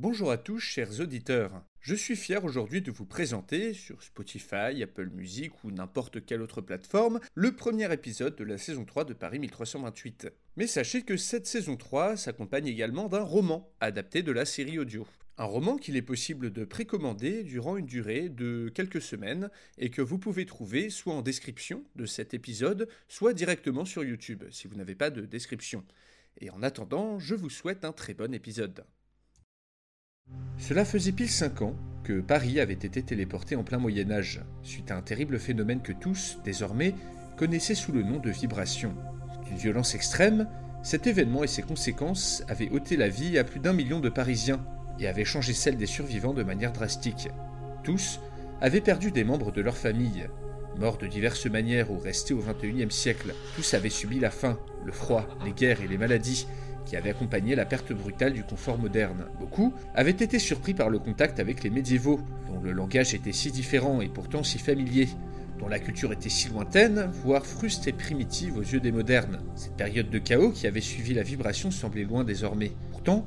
Bonjour 0.00 0.30
à 0.30 0.38
tous, 0.38 0.60
chers 0.60 1.00
auditeurs. 1.00 1.64
Je 1.80 1.96
suis 1.96 2.14
fier 2.14 2.44
aujourd'hui 2.44 2.82
de 2.82 2.92
vous 2.92 3.04
présenter, 3.04 3.74
sur 3.74 4.00
Spotify, 4.00 4.80
Apple 4.80 5.08
Music 5.08 5.64
ou 5.64 5.72
n'importe 5.72 6.24
quelle 6.24 6.40
autre 6.40 6.60
plateforme, 6.60 7.18
le 7.34 7.50
premier 7.50 7.92
épisode 7.92 8.36
de 8.36 8.44
la 8.44 8.58
saison 8.58 8.84
3 8.84 9.06
de 9.06 9.12
Paris 9.12 9.40
1328. 9.40 10.28
Mais 10.56 10.68
sachez 10.68 11.02
que 11.02 11.16
cette 11.16 11.48
saison 11.48 11.76
3 11.76 12.16
s'accompagne 12.16 12.68
également 12.68 13.08
d'un 13.08 13.24
roman 13.24 13.72
adapté 13.80 14.22
de 14.22 14.30
la 14.30 14.44
série 14.44 14.78
audio. 14.78 15.04
Un 15.36 15.46
roman 15.46 15.76
qu'il 15.76 15.96
est 15.96 16.02
possible 16.02 16.52
de 16.52 16.64
précommander 16.64 17.42
durant 17.42 17.76
une 17.76 17.86
durée 17.86 18.28
de 18.28 18.70
quelques 18.72 19.02
semaines 19.02 19.50
et 19.78 19.90
que 19.90 20.00
vous 20.00 20.18
pouvez 20.18 20.46
trouver 20.46 20.90
soit 20.90 21.14
en 21.14 21.22
description 21.22 21.82
de 21.96 22.06
cet 22.06 22.34
épisode, 22.34 22.88
soit 23.08 23.34
directement 23.34 23.84
sur 23.84 24.04
YouTube 24.04 24.44
si 24.52 24.68
vous 24.68 24.76
n'avez 24.76 24.94
pas 24.94 25.10
de 25.10 25.22
description. 25.22 25.84
Et 26.40 26.50
en 26.50 26.62
attendant, 26.62 27.18
je 27.18 27.34
vous 27.34 27.50
souhaite 27.50 27.84
un 27.84 27.92
très 27.92 28.14
bon 28.14 28.32
épisode. 28.32 28.84
Cela 30.58 30.84
faisait 30.84 31.12
pile 31.12 31.30
5 31.30 31.62
ans 31.62 31.74
que 32.04 32.20
Paris 32.20 32.60
avait 32.60 32.74
été 32.74 33.02
téléporté 33.02 33.56
en 33.56 33.62
plein 33.62 33.78
Moyen 33.78 34.10
Âge, 34.10 34.42
suite 34.62 34.90
à 34.90 34.96
un 34.96 35.02
terrible 35.02 35.38
phénomène 35.38 35.80
que 35.80 35.92
tous, 35.92 36.38
désormais, 36.44 36.94
connaissaient 37.36 37.74
sous 37.74 37.92
le 37.92 38.02
nom 38.02 38.18
de 38.18 38.30
vibration. 38.30 38.92
D'une 39.46 39.56
violence 39.56 39.94
extrême, 39.94 40.46
cet 40.82 41.06
événement 41.06 41.44
et 41.44 41.48
ses 41.48 41.62
conséquences 41.62 42.42
avaient 42.48 42.70
ôté 42.70 42.96
la 42.96 43.08
vie 43.08 43.38
à 43.38 43.44
plus 43.44 43.60
d'un 43.60 43.72
million 43.72 44.00
de 44.00 44.08
Parisiens 44.08 44.60
et 44.98 45.06
avaient 45.06 45.24
changé 45.24 45.52
celle 45.54 45.76
des 45.76 45.86
survivants 45.86 46.34
de 46.34 46.42
manière 46.42 46.72
drastique. 46.72 47.28
Tous 47.82 48.20
avaient 48.60 48.80
perdu 48.80 49.10
des 49.10 49.24
membres 49.24 49.52
de 49.52 49.62
leur 49.62 49.76
famille. 49.76 50.28
Morts 50.78 50.98
de 50.98 51.06
diverses 51.06 51.46
manières 51.46 51.90
ou 51.90 51.98
restés 51.98 52.34
au 52.34 52.42
XXIe 52.42 52.90
siècle, 52.90 53.34
tous 53.56 53.74
avaient 53.74 53.88
subi 53.88 54.20
la 54.20 54.30
faim, 54.30 54.58
le 54.84 54.92
froid, 54.92 55.26
les 55.44 55.52
guerres 55.52 55.80
et 55.80 55.88
les 55.88 55.98
maladies, 55.98 56.46
qui 56.88 56.96
avait 56.96 57.10
accompagné 57.10 57.54
la 57.54 57.66
perte 57.66 57.92
brutale 57.92 58.32
du 58.32 58.42
confort 58.42 58.78
moderne. 58.78 59.26
Beaucoup 59.38 59.74
avaient 59.94 60.10
été 60.10 60.38
surpris 60.38 60.72
par 60.72 60.88
le 60.88 60.98
contact 60.98 61.38
avec 61.38 61.62
les 61.62 61.70
médiévaux, 61.70 62.20
dont 62.48 62.60
le 62.60 62.72
langage 62.72 63.14
était 63.14 63.32
si 63.32 63.52
différent 63.52 64.00
et 64.00 64.08
pourtant 64.08 64.42
si 64.42 64.58
familier, 64.58 65.06
dont 65.58 65.68
la 65.68 65.78
culture 65.78 66.12
était 66.12 66.30
si 66.30 66.48
lointaine, 66.48 67.10
voire 67.22 67.44
fruste 67.44 67.86
et 67.88 67.92
primitive 67.92 68.56
aux 68.56 68.62
yeux 68.62 68.80
des 68.80 68.92
modernes. 68.92 69.40
Cette 69.54 69.76
période 69.76 70.08
de 70.08 70.18
chaos 70.18 70.50
qui 70.50 70.66
avait 70.66 70.80
suivi 70.80 71.12
la 71.12 71.22
vibration 71.22 71.70
semblait 71.70 72.04
loin 72.04 72.24
désormais. 72.24 72.72
Pourtant, 72.90 73.26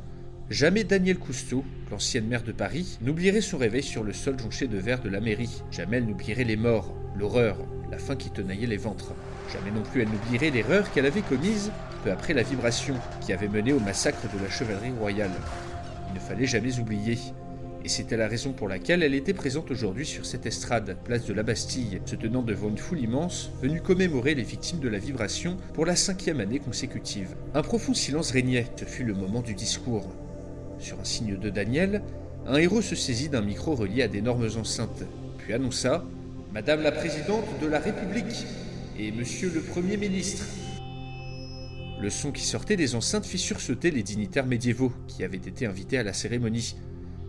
Jamais 0.49 0.83
Daniel 0.83 1.17
Cousteau, 1.17 1.63
l'ancienne 1.91 2.27
maire 2.27 2.43
de 2.43 2.51
Paris, 2.51 2.97
n'oublierait 3.01 3.39
son 3.39 3.57
réveil 3.57 3.83
sur 3.83 4.03
le 4.03 4.11
sol 4.11 4.37
jonché 4.37 4.67
de 4.67 4.77
verre 4.77 5.01
de 5.01 5.07
la 5.07 5.21
mairie. 5.21 5.61
Jamais 5.71 5.95
elle 5.95 6.07
n'oublierait 6.07 6.43
les 6.43 6.57
morts, 6.57 6.93
l'horreur, 7.17 7.57
la 7.91 7.97
faim 7.97 8.15
qui 8.15 8.29
tenaillait 8.29 8.67
les 8.67 8.77
ventres. 8.77 9.13
Jamais 9.51 9.71
non 9.71 9.83
plus 9.83 10.01
elle 10.01 10.09
n'oublierait 10.09 10.49
l'erreur 10.49 10.91
qu'elle 10.91 11.05
avait 11.05 11.21
commise 11.21 11.71
peu 12.03 12.11
après 12.11 12.33
la 12.33 12.43
vibration 12.43 12.95
qui 13.19 13.33
avait 13.33 13.49
mené 13.49 13.73
au 13.73 13.79
massacre 13.79 14.23
de 14.33 14.41
la 14.41 14.49
chevalerie 14.49 14.93
royale. 14.97 15.31
Il 16.09 16.15
ne 16.15 16.19
fallait 16.19 16.47
jamais 16.47 16.79
oublier. 16.79 17.17
Et 17.83 17.89
c'était 17.89 18.17
la 18.17 18.27
raison 18.27 18.53
pour 18.53 18.67
laquelle 18.67 19.01
elle 19.01 19.15
était 19.15 19.33
présente 19.33 19.71
aujourd'hui 19.71 20.05
sur 20.05 20.25
cette 20.25 20.45
estrade, 20.45 20.97
place 21.03 21.25
de 21.25 21.33
la 21.33 21.41
Bastille, 21.41 21.99
se 22.05 22.15
tenant 22.15 22.43
devant 22.43 22.69
une 22.69 22.77
foule 22.77 22.99
immense, 22.99 23.49
venue 23.61 23.81
commémorer 23.81 24.35
les 24.35 24.43
victimes 24.43 24.79
de 24.79 24.87
la 24.87 24.99
vibration 24.99 25.57
pour 25.73 25.85
la 25.85 25.95
cinquième 25.95 26.39
année 26.39 26.59
consécutive. 26.59 27.35
Un 27.55 27.63
profond 27.63 27.95
silence 27.95 28.31
régnait, 28.31 28.67
ce 28.75 28.85
fut 28.85 29.03
le 29.03 29.15
moment 29.15 29.41
du 29.41 29.55
discours. 29.55 30.07
Sur 30.77 30.99
un 30.99 31.03
signe 31.03 31.37
de 31.37 31.49
Daniel, 31.49 32.03
un 32.45 32.57
héros 32.57 32.81
se 32.81 32.95
saisit 32.95 33.29
d'un 33.29 33.41
micro 33.41 33.73
relié 33.73 34.03
à 34.03 34.07
d'énormes 34.07 34.47
enceintes, 34.57 35.03
puis 35.39 35.53
annonça 35.53 36.05
Madame 36.53 36.81
la 36.81 36.91
Présidente 36.91 37.45
de 37.61 37.67
la 37.67 37.79
République 37.79 38.45
et 38.99 39.13
Monsieur 39.13 39.49
le 39.55 39.61
Premier 39.61 39.95
ministre. 39.95 40.45
Le 42.01 42.09
son 42.09 42.33
qui 42.33 42.43
sortait 42.43 42.75
des 42.75 42.93
enceintes 42.93 43.25
fit 43.25 43.37
sursauter 43.37 43.89
les 43.89 44.03
dignitaires 44.03 44.45
médiévaux 44.45 44.91
qui 45.07 45.23
avaient 45.23 45.37
été 45.37 45.65
invités 45.65 45.97
à 45.97 46.03
la 46.03 46.11
cérémonie. 46.11 46.75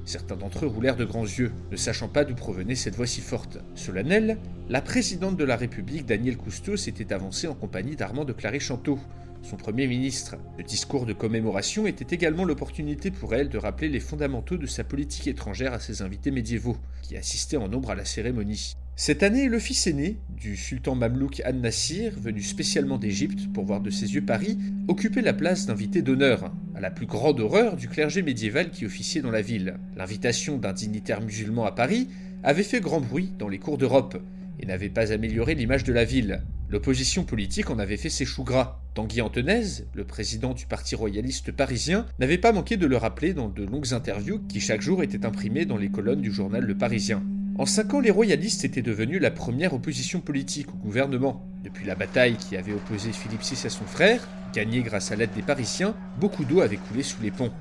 Certains 0.05 0.35
d'entre 0.35 0.65
eux 0.65 0.69
roulèrent 0.69 0.97
de 0.97 1.05
grands 1.05 1.23
yeux, 1.23 1.53
ne 1.71 1.77
sachant 1.77 2.09
pas 2.09 2.25
d'où 2.25 2.35
provenait 2.35 2.75
cette 2.75 2.97
voix 2.97 3.07
si 3.07 3.21
forte. 3.21 3.59
Solennelle, 3.77 4.39
la 4.69 4.81
présidente 4.81 5.37
de 5.37 5.45
la 5.45 5.55
République, 5.55 6.05
Danielle 6.05 6.37
Cousteau, 6.37 6.77
s'était 6.77 7.13
avancée 7.13 7.47
en 7.47 7.55
compagnie 7.55 7.95
d'Armand 7.95 8.25
de 8.25 8.33
Claré-Chanteau, 8.33 8.99
son 9.45 9.57
Premier 9.57 9.87
ministre. 9.87 10.35
Le 10.59 10.65
discours 10.65 11.07
de 11.07 11.13
commémoration 11.13 11.87
était 11.87 12.13
également 12.13 12.45
l'opportunité 12.45 13.13
pour 13.13 13.37
elle 13.37 13.51
de 13.51 13.59
rappeler 13.59 13.89
les 13.89 14.01
fondamentaux 14.01 14.57
de 14.57 14.67
sa 14.67 14.83
politique 14.83 15.29
étrangère 15.29 15.75
à 15.75 15.79
ses 15.79 16.03
invités 16.03 16.33
médiévaux, 16.33 16.77
qui 17.03 17.17
assistaient 17.17 17.57
en 17.57 17.69
nombre 17.69 17.91
à 17.91 17.95
la 17.95 18.05
cérémonie. 18.05 18.75
Cette 18.95 19.23
année, 19.23 19.49
le 19.49 19.59
fils 19.59 19.87
aîné 19.87 20.19
du 20.39 20.55
sultan 20.55 20.95
mamelouk 20.95 21.41
An-Nassir, 21.47 22.13
venu 22.21 22.43
spécialement 22.43 22.99
d'Égypte 22.99 23.51
pour 23.53 23.65
voir 23.65 23.81
de 23.81 23.89
ses 23.89 24.15
yeux 24.15 24.25
Paris, 24.25 24.59
occupait 24.87 25.23
la 25.23 25.33
place 25.33 25.65
d'invité 25.65 26.03
d'honneur, 26.03 26.53
à 26.75 26.81
la 26.81 26.91
plus 26.91 27.07
grande 27.07 27.41
horreur 27.41 27.77
du 27.77 27.89
clergé 27.89 28.23
médiéval 28.23 28.71
qui 28.71 28.85
officiait 28.85 29.23
dans 29.23 29.31
la 29.31 29.41
ville. 29.41 29.79
L'invitation 29.97 30.59
d'un 30.59 30.75
dignitaire 30.75 31.23
musulman 31.23 31.65
à 31.65 31.73
Paris 31.73 32.09
avait 32.43 32.63
fait 32.63 32.81
grand 32.81 33.01
bruit 33.01 33.33
dans 33.39 33.49
les 33.49 33.59
cours 33.59 33.79
d'Europe 33.79 34.23
et 34.61 34.67
n'avait 34.67 34.91
pas 34.91 35.11
amélioré 35.11 35.55
l'image 35.55 35.85
de 35.85 35.93
la 35.95 36.05
ville. 36.05 36.43
L'opposition 36.69 37.25
politique 37.25 37.71
en 37.71 37.79
avait 37.79 37.97
fait 37.97 38.11
ses 38.11 38.27
choux 38.27 38.45
gras. 38.45 38.83
Tanguy 38.95 39.23
Antonaise, 39.23 39.87
le 39.95 40.05
président 40.05 40.53
du 40.53 40.67
parti 40.67 40.95
royaliste 40.95 41.51
parisien, 41.51 42.07
n'avait 42.19 42.37
pas 42.37 42.53
manqué 42.53 42.77
de 42.77 42.87
le 42.87 42.99
rappeler 42.99 43.33
dans 43.33 43.49
de 43.49 43.65
longues 43.65 43.95
interviews 43.95 44.41
qui 44.49 44.61
chaque 44.61 44.83
jour 44.83 45.03
étaient 45.03 45.25
imprimées 45.25 45.65
dans 45.65 45.79
les 45.79 45.91
colonnes 45.91 46.21
du 46.21 46.31
journal 46.31 46.63
Le 46.63 46.77
Parisien. 46.77 47.23
En 47.59 47.67
cinq 47.67 47.93
ans, 47.93 48.01
les 48.01 48.11
royalistes 48.11 48.65
étaient 48.65 48.81
devenus 48.81 49.21
la 49.21 49.31
première 49.31 49.75
opposition 49.75 50.21
politique 50.21 50.69
au 50.71 50.79
gouvernement. 50.79 51.47
Depuis 51.63 51.85
la 51.85 51.95
bataille 51.95 52.37
qui 52.37 52.57
avait 52.57 52.73
opposé 52.73 53.13
Philippe 53.13 53.43
VI 53.43 53.67
à 53.67 53.71
son 53.71 53.85
frère, 53.85 54.27
gagnée 54.55 54.81
grâce 54.81 55.13
à 55.13 55.17
l'aide 55.17 55.35
des 55.35 55.43
Parisiens, 55.43 55.95
beaucoup 56.19 56.45
d'eau 56.45 56.63
avait 56.63 56.79
coulé 56.79 57.03
sous 57.03 57.23
les 57.23 57.31
ponts. 57.31 57.53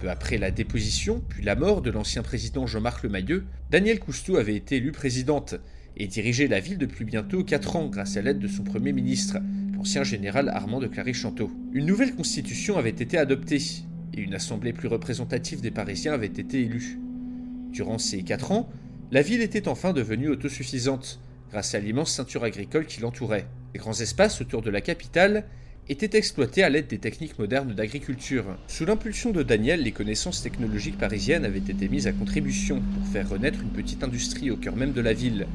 Peu 0.00 0.08
après 0.08 0.38
la 0.38 0.52
déposition, 0.52 1.20
puis 1.28 1.42
la 1.42 1.56
mort 1.56 1.82
de 1.82 1.90
l'ancien 1.90 2.22
président 2.22 2.68
Jean-Marc 2.68 3.02
Lemayeux, 3.02 3.44
Daniel 3.70 3.98
Cousteau 3.98 4.36
avait 4.36 4.54
été 4.54 4.76
élue 4.76 4.92
présidente 4.92 5.56
et 5.96 6.06
dirigeait 6.06 6.46
la 6.46 6.60
ville 6.60 6.78
depuis 6.78 7.04
bientôt 7.04 7.42
4 7.42 7.74
ans 7.74 7.88
grâce 7.88 8.16
à 8.16 8.22
l'aide 8.22 8.38
de 8.38 8.46
son 8.46 8.62
premier 8.62 8.92
ministre, 8.92 9.38
l'ancien 9.74 10.04
général 10.04 10.48
Armand 10.48 10.78
de 10.78 10.86
Claré-Chanteau. 10.86 11.50
Une 11.72 11.86
nouvelle 11.86 12.14
constitution 12.14 12.78
avait 12.78 12.90
été 12.90 13.18
adoptée 13.18 13.60
et 14.14 14.20
une 14.20 14.34
assemblée 14.34 14.72
plus 14.72 14.88
représentative 14.88 15.60
des 15.60 15.72
Parisiens 15.72 16.12
avait 16.12 16.26
été 16.26 16.62
élue. 16.62 17.00
Durant 17.72 17.98
ces 17.98 18.22
4 18.22 18.52
ans, 18.52 18.68
la 19.10 19.22
ville 19.22 19.40
était 19.40 19.68
enfin 19.68 19.94
devenue 19.94 20.28
autosuffisante 20.28 21.18
grâce 21.50 21.74
à 21.74 21.78
l'immense 21.78 22.12
ceinture 22.12 22.44
agricole 22.44 22.84
qui 22.84 23.00
l'entourait. 23.00 23.46
Les 23.72 23.80
grands 23.80 23.98
espaces 23.98 24.42
autour 24.42 24.60
de 24.60 24.68
la 24.68 24.82
capitale 24.82 25.46
étaient 25.88 26.18
exploités 26.18 26.62
à 26.62 26.68
l'aide 26.68 26.88
des 26.88 26.98
techniques 26.98 27.38
modernes 27.38 27.74
d'agriculture. 27.74 28.44
Sous 28.66 28.84
l'impulsion 28.84 29.30
de 29.30 29.42
Daniel, 29.42 29.82
les 29.82 29.92
connaissances 29.92 30.42
technologiques 30.42 30.98
parisiennes 30.98 31.46
avaient 31.46 31.58
été 31.58 31.88
mises 31.88 32.06
à 32.06 32.12
contribution 32.12 32.82
pour 32.82 33.10
faire 33.10 33.30
renaître 33.30 33.62
une 33.62 33.70
petite 33.70 34.04
industrie 34.04 34.50
au 34.50 34.58
cœur 34.58 34.76
même 34.76 34.92
de 34.92 35.00
la 35.00 35.14
ville, 35.14 35.46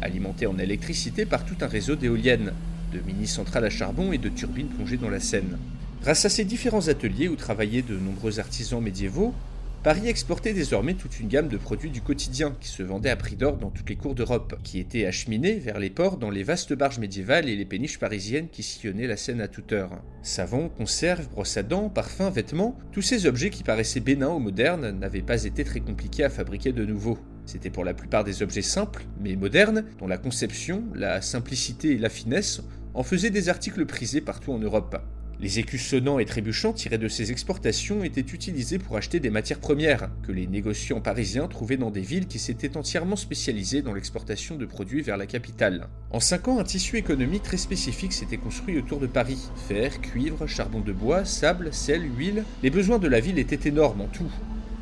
alimenté 0.00 0.46
en 0.46 0.58
électricité 0.58 1.26
par 1.26 1.44
tout 1.44 1.56
un 1.62 1.66
réseau 1.66 1.96
d'éoliennes, 1.96 2.52
de 2.92 3.00
mini-centrales 3.00 3.64
à 3.64 3.70
charbon 3.70 4.12
et 4.12 4.18
de 4.18 4.28
turbines 4.28 4.68
plongées 4.68 4.98
dans 4.98 5.10
la 5.10 5.18
Seine. 5.18 5.58
Grâce 6.02 6.24
à 6.24 6.28
ces 6.28 6.44
différents 6.44 6.86
ateliers 6.86 7.28
où 7.28 7.34
travaillaient 7.34 7.82
de 7.82 7.96
nombreux 7.96 8.38
artisans 8.38 8.80
médiévaux, 8.80 9.34
Paris 9.82 10.08
exportait 10.08 10.52
désormais 10.52 10.92
toute 10.92 11.20
une 11.20 11.28
gamme 11.28 11.48
de 11.48 11.56
produits 11.56 11.90
du 11.90 12.02
quotidien 12.02 12.54
qui 12.60 12.68
se 12.68 12.82
vendaient 12.82 13.08
à 13.08 13.16
prix 13.16 13.36
d'or 13.36 13.56
dans 13.56 13.70
toutes 13.70 13.88
les 13.88 13.96
cours 13.96 14.14
d'Europe, 14.14 14.56
qui 14.62 14.78
étaient 14.78 15.06
acheminés 15.06 15.54
vers 15.54 15.78
les 15.78 15.88
ports 15.88 16.18
dans 16.18 16.28
les 16.28 16.42
vastes 16.42 16.74
barges 16.74 16.98
médiévales 16.98 17.48
et 17.48 17.56
les 17.56 17.64
péniches 17.64 17.98
parisiennes 17.98 18.50
qui 18.50 18.62
sillonnaient 18.62 19.06
la 19.06 19.16
Seine 19.16 19.40
à 19.40 19.48
toute 19.48 19.72
heure. 19.72 20.02
Savons, 20.22 20.68
conserves, 20.68 21.30
brosses 21.30 21.56
à 21.56 21.62
dents, 21.62 21.88
parfums, 21.88 22.30
vêtements, 22.30 22.76
tous 22.92 23.00
ces 23.00 23.24
objets 23.24 23.48
qui 23.48 23.62
paraissaient 23.62 24.00
bénins 24.00 24.28
aux 24.28 24.38
modernes 24.38 24.90
n'avaient 24.90 25.22
pas 25.22 25.44
été 25.44 25.64
très 25.64 25.80
compliqués 25.80 26.24
à 26.24 26.30
fabriquer 26.30 26.72
de 26.72 26.84
nouveau. 26.84 27.18
C'était 27.46 27.70
pour 27.70 27.84
la 27.84 27.94
plupart 27.94 28.24
des 28.24 28.42
objets 28.42 28.60
simples, 28.60 29.06
mais 29.18 29.34
modernes, 29.34 29.86
dont 29.98 30.06
la 30.06 30.18
conception, 30.18 30.84
la 30.94 31.22
simplicité 31.22 31.92
et 31.92 31.98
la 31.98 32.10
finesse 32.10 32.60
en 32.92 33.02
faisaient 33.02 33.30
des 33.30 33.48
articles 33.48 33.86
prisés 33.86 34.20
partout 34.20 34.52
en 34.52 34.58
Europe. 34.58 35.00
Les 35.42 35.58
écus 35.58 35.82
sonnants 35.82 36.18
et 36.18 36.26
trébuchants 36.26 36.74
tirés 36.74 36.98
de 36.98 37.08
ces 37.08 37.30
exportations 37.30 38.04
étaient 38.04 38.20
utilisés 38.20 38.78
pour 38.78 38.98
acheter 38.98 39.20
des 39.20 39.30
matières 39.30 39.58
premières, 39.58 40.10
que 40.22 40.32
les 40.32 40.46
négociants 40.46 41.00
parisiens 41.00 41.48
trouvaient 41.48 41.78
dans 41.78 41.90
des 41.90 42.02
villes 42.02 42.26
qui 42.26 42.38
s'étaient 42.38 42.76
entièrement 42.76 43.16
spécialisées 43.16 43.80
dans 43.80 43.94
l'exportation 43.94 44.56
de 44.56 44.66
produits 44.66 45.00
vers 45.00 45.16
la 45.16 45.24
capitale. 45.24 45.88
En 46.10 46.20
cinq 46.20 46.48
ans, 46.48 46.58
un 46.58 46.64
tissu 46.64 46.98
économique 46.98 47.42
très 47.42 47.56
spécifique 47.56 48.12
s'était 48.12 48.36
construit 48.36 48.76
autour 48.76 49.00
de 49.00 49.06
Paris. 49.06 49.48
Fer, 49.66 50.02
cuivre, 50.02 50.46
charbon 50.46 50.80
de 50.80 50.92
bois, 50.92 51.24
sable, 51.24 51.72
sel, 51.72 52.02
huile, 52.18 52.44
les 52.62 52.68
besoins 52.68 52.98
de 52.98 53.08
la 53.08 53.20
ville 53.20 53.38
étaient 53.38 53.66
énormes 53.66 54.02
en 54.02 54.08
tout, 54.08 54.30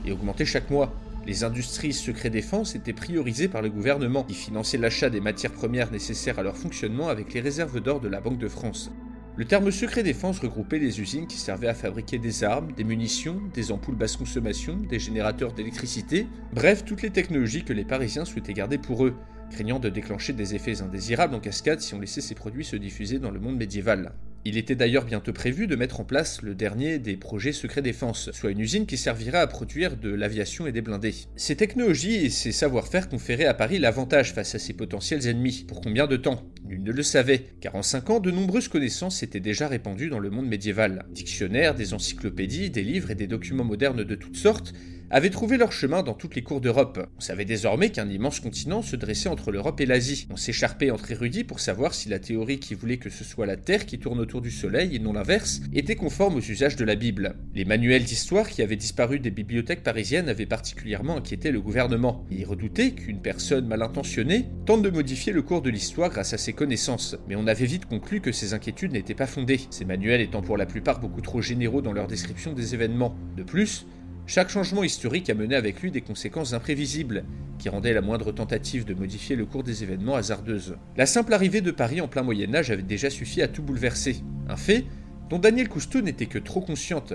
et 0.05 0.11
augmentaient 0.11 0.45
chaque 0.45 0.71
mois. 0.71 0.93
Les 1.25 1.45
industries 1.45 1.93
secret 1.93 2.31
défense 2.31 2.75
étaient 2.75 2.93
priorisées 2.93 3.47
par 3.47 3.63
le 3.63 3.71
gouvernement, 3.71 4.25
qui 4.25 4.35
finançait 4.35 4.77
l'achat 4.77 5.09
des 5.09 5.21
matières 5.21 5.53
premières 5.53 5.93
nécessaires 5.93 6.41
à 6.41 6.43
leur 6.43 6.57
fonctionnement 6.57 7.11
avec 7.11 7.33
les 7.33 7.41
réserves 7.41 7.81
d'or 7.81 8.01
de 8.01 8.09
la 8.09 8.21
Banque 8.21 8.39
de 8.39 8.49
France. 8.49 8.91
Le 9.39 9.45
terme 9.45 9.71
secret 9.71 10.03
défense 10.03 10.41
regroupait 10.41 10.81
les 10.81 11.01
usines 11.01 11.29
qui 11.29 11.37
servaient 11.37 11.69
à 11.69 11.75
fabriquer 11.75 12.19
des 12.19 12.43
armes, 12.43 12.73
des 12.73 12.83
munitions, 12.83 13.41
des 13.55 13.71
ampoules 13.71 13.95
basse 13.95 14.17
consommation, 14.17 14.75
des 14.75 14.99
générateurs 14.99 15.53
d'électricité, 15.53 16.27
bref, 16.53 16.85
toutes 16.85 17.03
les 17.03 17.11
technologies 17.11 17.63
que 17.63 17.73
les 17.73 17.85
Parisiens 17.85 18.25
souhaitaient 18.25 18.53
garder 18.53 18.79
pour 18.79 19.07
eux, 19.07 19.15
craignant 19.53 19.79
de 19.79 19.91
déclencher 19.91 20.33
des 20.33 20.57
effets 20.57 20.83
indésirables 20.83 21.37
en 21.37 21.41
cascade 21.41 21.81
si 21.81 21.95
on 21.95 22.01
laissait 22.01 22.21
ces 22.21 22.35
produits 22.35 22.65
se 22.65 22.75
diffuser 22.75 23.21
dans 23.21 23.31
le 23.31 23.39
monde 23.39 23.57
médiéval. 23.57 24.13
Il 24.49 24.57
était 24.57 24.77
d'ailleurs 24.77 25.05
bientôt 25.05 25.35
prévu 25.35 25.67
de 25.67 25.77
mettre 25.77 26.01
en 26.01 26.05
place 26.05 26.41
le 26.41 26.55
dernier 26.55 26.99
des 26.99 27.19
projets 27.19 27.53
secret 27.53 27.83
défense, 27.83 28.31
soit 28.33 28.51
une 28.51 28.61
usine 28.61 28.87
qui 28.87 28.97
servira 28.97 29.41
à 29.41 29.47
produire 29.47 29.99
de 29.99 30.09
l'aviation 30.09 30.67
et 30.67 30.73
des 30.73 30.81
blindés. 30.81 31.15
Ces 31.37 31.55
technologies 31.55 32.25
et 32.25 32.31
ces 32.31 32.51
savoir-faire 32.51 33.11
conféraient 33.11 33.45
à 33.45 33.53
Paris 33.53 33.79
l'avantage 33.79 34.33
face 34.33 34.55
à 34.55 34.59
ses 34.59 34.73
potentiels 34.73 35.29
ennemis. 35.29 35.67
Pour 35.69 35.83
combien 35.83 36.07
de 36.07 36.17
temps? 36.17 36.51
Nul 36.65 36.83
ne 36.83 36.93
le 36.93 37.03
savait, 37.03 37.45
car 37.61 37.75
en 37.75 37.83
5 37.83 38.09
ans, 38.09 38.21
de 38.21 38.31
nombreuses 38.31 38.69
connaissances 38.69 39.19
s'étaient 39.19 39.39
déjà 39.39 39.69
répandues 39.69 40.09
dans 40.09 40.19
le 40.19 40.31
monde 40.31 40.49
médiéval. 40.49 41.05
Dictionnaires, 41.11 41.75
des 41.75 41.93
encyclopédies, 41.93 42.71
des 42.71 42.85
livres 42.85 43.11
et 43.11 43.17
des 43.17 43.27
documents 43.27 43.65
modernes 43.65 44.03
de 44.03 44.15
toutes 44.15 44.37
sortes 44.37 44.73
avaient 45.11 45.31
trouvé 45.31 45.57
leur 45.57 45.73
chemin 45.73 46.03
dans 46.03 46.15
toutes 46.15 46.35
les 46.35 46.43
cours 46.43 46.61
d'Europe. 46.61 47.09
On 47.17 47.21
savait 47.21 47.45
désormais 47.45 47.91
qu'un 47.91 48.09
immense 48.09 48.41
continent 48.41 48.83
se 48.83 48.97
dressait 48.97 49.29
entre 49.29 49.51
l'Europe 49.51 49.81
et 49.81 49.87
l'Asie. 49.87 50.27
On 50.31 50.37
s'écharpait 50.37 50.91
entre 50.91 51.11
érudits 51.11 51.45
pour 51.45 51.61
savoir 51.61 51.95
si 51.95 52.09
la 52.09 52.19
théorie 52.19 52.59
qui 52.59 52.75
voulait 52.75 52.99
que 52.99 53.11
ce 53.11 53.25
soit 53.25 53.47
la 53.47 53.57
Terre 53.57 53.87
qui 53.87 53.99
tourne 53.99 54.21
autour 54.21 54.41
du 54.41 54.51
Soleil 54.51 54.95
et 54.95 54.99
non 54.99 55.13
l'inverse 55.13 55.61
était 55.73 55.97
conforme 55.97 56.37
aux 56.37 56.41
usages 56.41 56.77
de 56.77 56.85
la 56.85 56.95
Bible. 56.95 57.37
Les 57.55 57.65
manuels 57.65 58.05
d'histoire 58.05 58.49
qui 58.49 58.63
avaient 58.63 58.77
disparu 58.77 59.19
des 59.19 59.31
bibliothèques 59.31 59.83
parisiennes 59.83 60.29
avaient 60.29 60.47
particulièrement 60.47 61.17
inquiété 61.17 61.51
le 61.51 61.61
gouvernement. 61.61 62.27
Il 62.31 62.45
redoutait 62.45 62.93
qu'une 62.93 63.21
personne 63.21 63.67
mal 63.67 63.83
intentionnée 63.83 64.47
tente 64.67 64.83
de 64.83 64.91
modifier 64.91 65.33
le 65.33 65.43
cours 65.43 65.63
de 65.63 65.71
l'histoire 65.71 66.11
grâce 66.11 66.35
à 66.35 66.39
ses 66.39 66.53
connaissances. 66.53 67.17
Mais 67.29 67.37
on 67.37 67.47
avait 67.47 67.67
vite 67.67 67.87
conclu 67.87 68.21
que 68.21 68.33
ces 68.33 68.55
inquiétudes 68.55 68.93
n'étaient 68.93 69.15
pas 69.15 69.27
fondées, 69.27 69.61
ces 69.71 69.85
manuels 69.85 70.21
étant 70.21 70.43
pour 70.43 70.57
la 70.57 70.67
plupart 70.67 71.01
beaucoup 71.01 71.21
trop 71.21 71.41
généraux 71.41 71.83
dans 71.83 71.93
leur 71.93 72.07
description 72.07 72.53
des 72.53 72.75
événements. 72.75 73.17
De 73.37 73.43
plus, 73.43 73.87
chaque 74.29 74.51
changement 74.51 74.85
historique 74.85 75.31
amenait 75.31 75.57
avec 75.57 75.81
lui 75.81 75.91
des 75.91 76.03
conséquences 76.03 76.53
imprévisibles, 76.53 77.25
qui 77.59 77.71
rendaient 77.71 77.95
la 77.95 78.03
moindre 78.03 78.31
tentative 78.31 78.85
de 78.85 78.93
modifier 78.93 79.37
le 79.37 79.47
cours 79.47 79.63
des 79.63 79.83
événements 79.83 80.17
hasardeuse. 80.17 80.77
La 80.99 81.07
simple 81.07 81.33
arrivée 81.33 81.63
de 81.63 81.71
Paris 81.71 82.03
en 82.03 82.09
plein 82.09 82.23
Moyen 82.23 82.55
Âge 82.55 82.71
avait 82.71 82.83
déjà 82.83 83.09
suffi 83.09 83.41
à 83.41 83.49
tout 83.49 83.63
bouleverser, 83.63 84.23
un 84.51 84.57
fait 84.57 84.85
dont 85.31 85.39
Daniel 85.39 85.71
Cousteau 85.71 86.03
n'était 86.03 86.27
que 86.27 86.39
trop 86.39 86.61
consciente, 86.61 87.15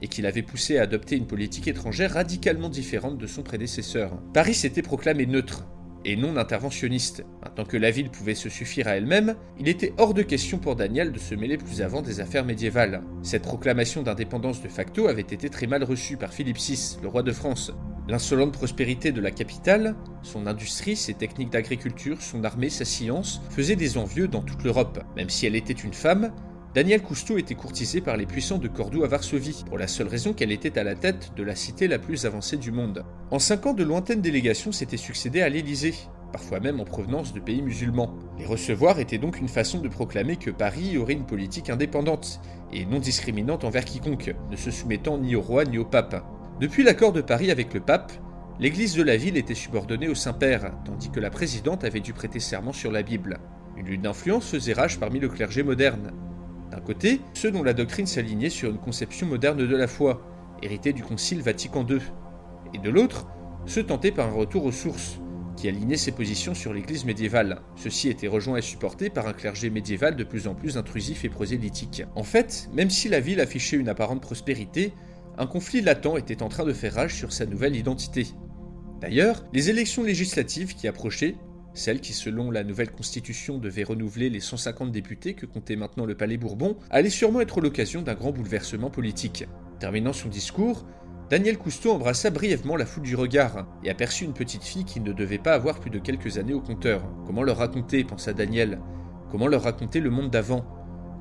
et 0.00 0.08
qui 0.08 0.22
l'avait 0.22 0.40
poussé 0.40 0.78
à 0.78 0.84
adopter 0.84 1.16
une 1.16 1.26
politique 1.26 1.68
étrangère 1.68 2.14
radicalement 2.14 2.70
différente 2.70 3.18
de 3.18 3.26
son 3.26 3.42
prédécesseur. 3.42 4.18
Paris 4.32 4.54
s'était 4.54 4.80
proclamé 4.80 5.26
neutre, 5.26 5.66
et 6.04 6.16
non 6.16 6.36
interventionniste. 6.36 7.24
Maintenant 7.42 7.64
que 7.64 7.76
la 7.76 7.90
ville 7.90 8.10
pouvait 8.10 8.34
se 8.34 8.48
suffire 8.48 8.88
à 8.88 8.96
elle-même, 8.96 9.36
il 9.58 9.68
était 9.68 9.92
hors 9.98 10.14
de 10.14 10.22
question 10.22 10.58
pour 10.58 10.76
Daniel 10.76 11.12
de 11.12 11.18
se 11.18 11.34
mêler 11.34 11.56
plus 11.56 11.82
avant 11.82 12.02
des 12.02 12.20
affaires 12.20 12.44
médiévales. 12.44 13.02
Cette 13.22 13.42
proclamation 13.42 14.02
d'indépendance 14.02 14.62
de 14.62 14.68
facto 14.68 15.08
avait 15.08 15.22
été 15.22 15.48
très 15.48 15.66
mal 15.66 15.84
reçue 15.84 16.16
par 16.16 16.32
Philippe 16.32 16.58
VI, 16.58 16.98
le 17.02 17.08
roi 17.08 17.22
de 17.22 17.32
France. 17.32 17.72
L'insolente 18.08 18.52
prospérité 18.52 19.12
de 19.12 19.20
la 19.20 19.30
capitale, 19.30 19.96
son 20.22 20.46
industrie, 20.46 20.96
ses 20.96 21.14
techniques 21.14 21.50
d'agriculture, 21.50 22.20
son 22.20 22.44
armée, 22.44 22.68
sa 22.68 22.84
science, 22.84 23.40
faisaient 23.50 23.76
des 23.76 23.96
envieux 23.96 24.28
dans 24.28 24.42
toute 24.42 24.62
l'Europe. 24.62 25.02
Même 25.16 25.30
si 25.30 25.46
elle 25.46 25.56
était 25.56 25.72
une 25.72 25.94
femme, 25.94 26.30
Daniel 26.74 27.02
Cousteau 27.02 27.38
était 27.38 27.54
courtisé 27.54 28.00
par 28.00 28.16
les 28.16 28.26
puissants 28.26 28.58
de 28.58 28.66
Cordoue 28.66 29.04
à 29.04 29.06
Varsovie, 29.06 29.62
pour 29.64 29.78
la 29.78 29.86
seule 29.86 30.08
raison 30.08 30.32
qu'elle 30.32 30.50
était 30.50 30.76
à 30.76 30.82
la 30.82 30.96
tête 30.96 31.30
de 31.36 31.44
la 31.44 31.54
cité 31.54 31.86
la 31.86 32.00
plus 32.00 32.26
avancée 32.26 32.56
du 32.56 32.72
monde. 32.72 33.04
En 33.30 33.38
cinq 33.38 33.66
ans, 33.66 33.74
de 33.74 33.84
lointaines 33.84 34.20
délégations 34.20 34.72
s'étaient 34.72 34.96
succédées 34.96 35.42
à 35.42 35.48
l'Élysée, 35.48 35.94
parfois 36.32 36.58
même 36.58 36.80
en 36.80 36.84
provenance 36.84 37.32
de 37.32 37.38
pays 37.38 37.62
musulmans. 37.62 38.18
Les 38.40 38.44
recevoir 38.44 38.98
était 38.98 39.18
donc 39.18 39.38
une 39.38 39.46
façon 39.46 39.78
de 39.78 39.88
proclamer 39.88 40.34
que 40.34 40.50
Paris 40.50 40.98
aurait 40.98 41.12
une 41.12 41.26
politique 41.26 41.70
indépendante, 41.70 42.40
et 42.72 42.84
non 42.86 42.98
discriminante 42.98 43.62
envers 43.62 43.84
quiconque, 43.84 44.34
ne 44.50 44.56
se 44.56 44.72
soumettant 44.72 45.16
ni 45.16 45.36
au 45.36 45.42
roi 45.42 45.62
ni 45.64 45.78
au 45.78 45.84
pape. 45.84 46.26
Depuis 46.60 46.82
l'accord 46.82 47.12
de 47.12 47.20
Paris 47.20 47.52
avec 47.52 47.72
le 47.72 47.78
pape, 47.78 48.10
l'église 48.58 48.96
de 48.96 49.04
la 49.04 49.16
ville 49.16 49.36
était 49.36 49.54
subordonnée 49.54 50.08
au 50.08 50.16
Saint-Père, 50.16 50.72
tandis 50.84 51.10
que 51.10 51.20
la 51.20 51.30
présidente 51.30 51.84
avait 51.84 52.00
dû 52.00 52.12
prêter 52.12 52.40
serment 52.40 52.72
sur 52.72 52.90
la 52.90 53.04
Bible. 53.04 53.38
Une 53.76 53.86
lutte 53.86 54.02
d'influence 54.02 54.48
faisait 54.48 54.72
rage 54.72 54.98
parmi 54.98 55.20
le 55.20 55.28
clergé 55.28 55.62
moderne, 55.62 56.10
d'un 56.74 56.80
côté, 56.80 57.20
ceux 57.34 57.52
dont 57.52 57.62
la 57.62 57.72
doctrine 57.72 58.06
s'alignait 58.06 58.50
sur 58.50 58.68
une 58.68 58.78
conception 58.78 59.28
moderne 59.28 59.64
de 59.64 59.76
la 59.76 59.86
foi, 59.86 60.26
héritée 60.60 60.92
du 60.92 61.04
Concile 61.04 61.40
Vatican 61.40 61.86
II, 61.88 62.00
et 62.72 62.78
de 62.78 62.90
l'autre, 62.90 63.28
ceux 63.64 63.84
tentés 63.84 64.10
par 64.10 64.26
un 64.28 64.32
retour 64.32 64.64
aux 64.64 64.72
sources, 64.72 65.20
qui 65.56 65.68
alignait 65.68 65.96
ses 65.96 66.10
positions 66.10 66.52
sur 66.52 66.74
l'Église 66.74 67.04
médiévale. 67.04 67.62
Ceci 67.76 68.08
était 68.08 68.26
rejoint 68.26 68.56
et 68.56 68.62
supporté 68.62 69.08
par 69.08 69.28
un 69.28 69.32
clergé 69.32 69.70
médiéval 69.70 70.16
de 70.16 70.24
plus 70.24 70.48
en 70.48 70.56
plus 70.56 70.76
intrusif 70.76 71.24
et 71.24 71.28
prosélytique. 71.28 72.02
En 72.16 72.24
fait, 72.24 72.68
même 72.74 72.90
si 72.90 73.08
la 73.08 73.20
ville 73.20 73.40
affichait 73.40 73.76
une 73.76 73.88
apparente 73.88 74.20
prospérité, 74.20 74.92
un 75.38 75.46
conflit 75.46 75.80
latent 75.80 76.18
était 76.18 76.42
en 76.42 76.48
train 76.48 76.64
de 76.64 76.72
faire 76.72 76.94
rage 76.94 77.14
sur 77.14 77.32
sa 77.32 77.46
nouvelle 77.46 77.76
identité. 77.76 78.26
D'ailleurs, 79.00 79.44
les 79.52 79.70
élections 79.70 80.02
législatives 80.02 80.74
qui 80.74 80.88
approchaient 80.88 81.36
celle 81.74 82.00
qui, 82.00 82.12
selon 82.12 82.50
la 82.50 82.64
nouvelle 82.64 82.92
constitution, 82.92 83.58
devait 83.58 83.84
renouveler 83.84 84.30
les 84.30 84.40
150 84.40 84.92
députés 84.92 85.34
que 85.34 85.44
comptait 85.44 85.76
maintenant 85.76 86.06
le 86.06 86.16
Palais 86.16 86.36
Bourbon, 86.36 86.76
allait 86.90 87.10
sûrement 87.10 87.40
être 87.40 87.60
l'occasion 87.60 88.02
d'un 88.02 88.14
grand 88.14 88.32
bouleversement 88.32 88.90
politique. 88.90 89.46
Terminant 89.80 90.12
son 90.12 90.28
discours, 90.28 90.86
Daniel 91.30 91.58
Cousteau 91.58 91.92
embrassa 91.92 92.30
brièvement 92.30 92.76
la 92.76 92.86
foule 92.86 93.02
du 93.02 93.16
regard 93.16 93.66
et 93.82 93.90
aperçut 93.90 94.24
une 94.24 94.34
petite 94.34 94.62
fille 94.62 94.84
qui 94.84 95.00
ne 95.00 95.12
devait 95.12 95.38
pas 95.38 95.54
avoir 95.54 95.80
plus 95.80 95.90
de 95.90 95.98
quelques 95.98 96.38
années 96.38 96.54
au 96.54 96.60
compteur. 96.60 97.02
Comment 97.26 97.42
leur 97.42 97.56
raconter, 97.56 98.04
pensa 98.04 98.32
Daniel 98.32 98.78
Comment 99.30 99.48
leur 99.48 99.62
raconter 99.62 100.00
le 100.00 100.10
monde 100.10 100.30
d'avant 100.30 100.64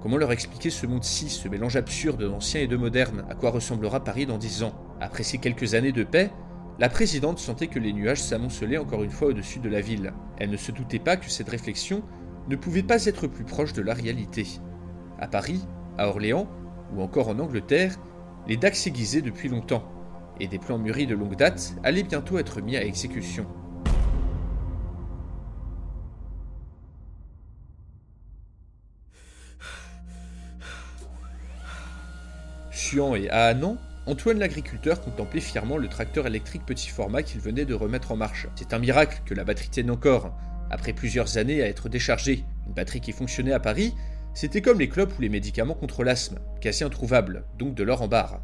Comment 0.01 0.17
leur 0.17 0.33
expliquer 0.33 0.69
ce 0.69 0.85
monde-ci, 0.85 1.29
ce 1.29 1.47
mélange 1.47 1.77
absurde 1.77 2.21
d'ancien 2.21 2.59
et 2.59 2.67
de 2.67 2.75
moderne 2.75 3.23
À 3.29 3.35
quoi 3.35 3.51
ressemblera 3.51 4.03
Paris 4.03 4.25
dans 4.25 4.37
dix 4.37 4.61
ans? 4.61 4.73
Après 4.99 5.23
ces 5.23 5.37
quelques 5.37 5.73
années 5.73 5.93
de 5.93 6.03
paix, 6.03 6.29
la 6.83 6.89
présidente 6.89 7.39
sentait 7.39 7.67
que 7.67 7.79
les 7.79 7.93
nuages 7.93 8.21
s'amoncelaient 8.21 8.77
encore 8.77 9.03
une 9.05 9.09
fois 9.09 9.29
au-dessus 9.29 9.59
de 9.59 9.69
la 9.69 9.79
ville. 9.79 10.11
Elle 10.37 10.49
ne 10.49 10.57
se 10.57 10.73
doutait 10.73 10.99
pas 10.99 11.15
que 11.15 11.29
cette 11.29 11.47
réflexion 11.47 12.03
ne 12.49 12.57
pouvait 12.57 12.83
pas 12.83 13.05
être 13.05 13.25
plus 13.25 13.45
proche 13.45 13.71
de 13.71 13.81
la 13.81 13.93
réalité. 13.93 14.45
À 15.17 15.29
Paris, 15.29 15.65
à 15.97 16.09
Orléans 16.09 16.45
ou 16.93 17.01
encore 17.01 17.29
en 17.29 17.39
Angleterre, 17.39 17.95
les 18.49 18.57
dacs 18.57 18.75
s'aiguisaient 18.75 19.21
depuis 19.21 19.47
longtemps, 19.47 19.89
et 20.41 20.47
des 20.49 20.59
plans 20.59 20.77
mûris 20.77 21.07
de 21.07 21.15
longue 21.15 21.37
date 21.37 21.73
allaient 21.85 22.03
bientôt 22.03 22.37
être 22.37 22.59
mis 22.59 22.75
à 22.75 22.83
exécution. 22.83 23.47
Suant 32.71 33.15
et 33.15 33.29
Ahanan, 33.29 33.77
Antoine 34.05 34.39
l'agriculteur 34.39 34.99
contemplait 34.99 35.39
fièrement 35.39 35.77
le 35.77 35.87
tracteur 35.87 36.27
électrique 36.27 36.65
petit 36.65 36.89
format 36.89 37.23
qu'il 37.23 37.39
venait 37.39 37.63
de 37.63 37.73
remettre 37.73 38.11
en 38.11 38.17
marche. 38.17 38.47
C'est 38.55 38.73
un 38.73 38.79
miracle 38.79 39.21
que 39.25 39.33
la 39.33 39.45
batterie 39.45 39.69
tienne 39.69 39.89
encore, 39.89 40.35
après 40.69 40.91
plusieurs 40.91 41.37
années 41.37 41.63
à 41.63 41.67
être 41.67 41.87
déchargée. 41.87 42.43
Une 42.67 42.73
batterie 42.73 42.99
qui 42.99 43.13
fonctionnait 43.13 43.53
à 43.53 43.61
Paris, 43.61 43.93
c'était 44.33 44.61
comme 44.61 44.79
les 44.79 44.89
clopes 44.89 45.17
ou 45.17 45.21
les 45.21 45.29
médicaments 45.29 45.73
contre 45.73 46.03
l'asthme, 46.03 46.39
quasi 46.59 46.83
introuvables, 46.83 47.45
donc 47.57 47.75
de 47.75 47.83
l'or 47.83 48.01
en 48.01 48.09
barre. 48.09 48.41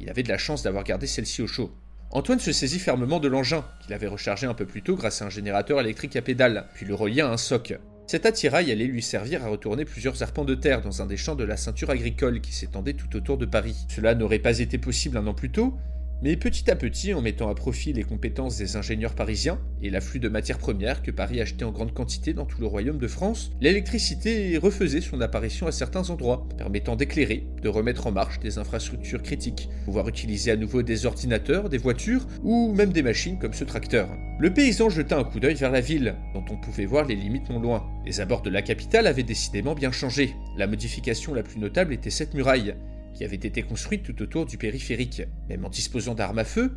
Il 0.00 0.08
avait 0.10 0.22
de 0.22 0.28
la 0.28 0.38
chance 0.38 0.62
d'avoir 0.62 0.84
gardé 0.84 1.08
celle-ci 1.08 1.42
au 1.42 1.48
chaud. 1.48 1.74
Antoine 2.12 2.38
se 2.38 2.52
saisit 2.52 2.78
fermement 2.78 3.18
de 3.18 3.28
l'engin, 3.28 3.64
qu'il 3.80 3.94
avait 3.94 4.06
rechargé 4.06 4.46
un 4.46 4.54
peu 4.54 4.66
plus 4.66 4.82
tôt 4.82 4.94
grâce 4.94 5.22
à 5.22 5.26
un 5.26 5.30
générateur 5.30 5.80
électrique 5.80 6.14
à 6.14 6.22
pédale, 6.22 6.68
puis 6.74 6.86
le 6.86 6.94
relia 6.94 7.28
à 7.28 7.32
un 7.32 7.36
soc. 7.36 7.74
Cet 8.10 8.26
attirail 8.26 8.72
allait 8.72 8.86
lui 8.86 9.02
servir 9.02 9.44
à 9.44 9.48
retourner 9.48 9.84
plusieurs 9.84 10.20
arpents 10.24 10.44
de 10.44 10.56
terre 10.56 10.82
dans 10.82 11.00
un 11.00 11.06
des 11.06 11.16
champs 11.16 11.36
de 11.36 11.44
la 11.44 11.56
ceinture 11.56 11.90
agricole 11.90 12.40
qui 12.40 12.52
s'étendait 12.52 12.94
tout 12.94 13.14
autour 13.14 13.38
de 13.38 13.46
Paris. 13.46 13.86
Cela 13.88 14.16
n'aurait 14.16 14.40
pas 14.40 14.58
été 14.58 14.78
possible 14.78 15.16
un 15.16 15.28
an 15.28 15.32
plus 15.32 15.52
tôt, 15.52 15.78
Mais 16.20 16.36
petit 16.36 16.68
à 16.68 16.74
petit, 16.74 17.14
en 17.14 17.22
mettant 17.22 17.48
à 17.48 17.54
profit 17.54 17.92
les 17.92 18.02
compétences 18.02 18.58
des 18.58 18.74
ingénieurs 18.74 19.14
parisiens 19.14 19.60
et 19.80 19.90
l'afflux 19.90 20.18
de 20.18 20.28
matières 20.28 20.58
premières 20.58 21.02
que 21.02 21.12
Paris 21.12 21.40
achetait 21.40 21.64
en 21.64 21.70
grande 21.70 21.94
quantité 21.94 22.34
dans 22.34 22.46
tout 22.46 22.60
le 22.60 22.66
royaume 22.66 22.98
de 22.98 23.06
France, 23.06 23.52
l'électricité 23.60 24.58
refaisait 24.58 25.00
son 25.00 25.20
apparition 25.20 25.68
à 25.68 25.72
certains 25.72 26.10
endroits, 26.10 26.48
permettant 26.58 26.96
d'éclairer, 26.96 27.46
de 27.62 27.68
remettre 27.68 28.08
en 28.08 28.12
marche 28.12 28.40
des 28.40 28.58
infrastructures 28.58 29.22
critiques, 29.22 29.68
pouvoir 29.84 30.08
utiliser 30.08 30.50
à 30.50 30.56
nouveau 30.56 30.82
des 30.82 31.06
ordinateurs, 31.06 31.68
des 31.68 31.78
voitures 31.78 32.26
ou 32.42 32.74
même 32.74 32.92
des 32.92 33.02
machines 33.04 33.38
comme 33.38 33.54
ce 33.54 33.62
tracteur. 33.62 34.08
Le 34.40 34.54
paysan 34.54 34.88
jeta 34.88 35.18
un 35.18 35.24
coup 35.24 35.38
d'œil 35.38 35.54
vers 35.54 35.70
la 35.70 35.82
ville, 35.82 36.14
dont 36.32 36.42
on 36.50 36.56
pouvait 36.56 36.86
voir 36.86 37.04
les 37.04 37.14
limites 37.14 37.50
non 37.50 37.60
loin. 37.60 37.86
Les 38.06 38.22
abords 38.22 38.40
de 38.40 38.48
la 38.48 38.62
capitale 38.62 39.06
avaient 39.06 39.22
décidément 39.22 39.74
bien 39.74 39.92
changé. 39.92 40.34
La 40.56 40.66
modification 40.66 41.34
la 41.34 41.42
plus 41.42 41.60
notable 41.60 41.92
était 41.92 42.08
cette 42.08 42.32
muraille, 42.32 42.74
qui 43.12 43.22
avait 43.22 43.36
été 43.36 43.60
construite 43.60 44.02
tout 44.02 44.22
autour 44.22 44.46
du 44.46 44.56
périphérique. 44.56 45.24
Même 45.50 45.66
en 45.66 45.68
disposant 45.68 46.14
d'armes 46.14 46.38
à 46.38 46.44
feu, 46.44 46.72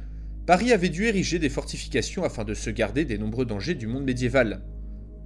Paris 0.45 0.73
avait 0.73 0.89
dû 0.89 1.05
ériger 1.05 1.39
des 1.39 1.47
fortifications 1.47 2.25
afin 2.25 2.43
de 2.43 2.53
se 2.53 2.69
garder 2.69 3.05
des 3.05 3.17
nombreux 3.17 3.45
dangers 3.45 3.75
du 3.75 3.87
monde 3.87 4.03
médiéval. 4.03 4.61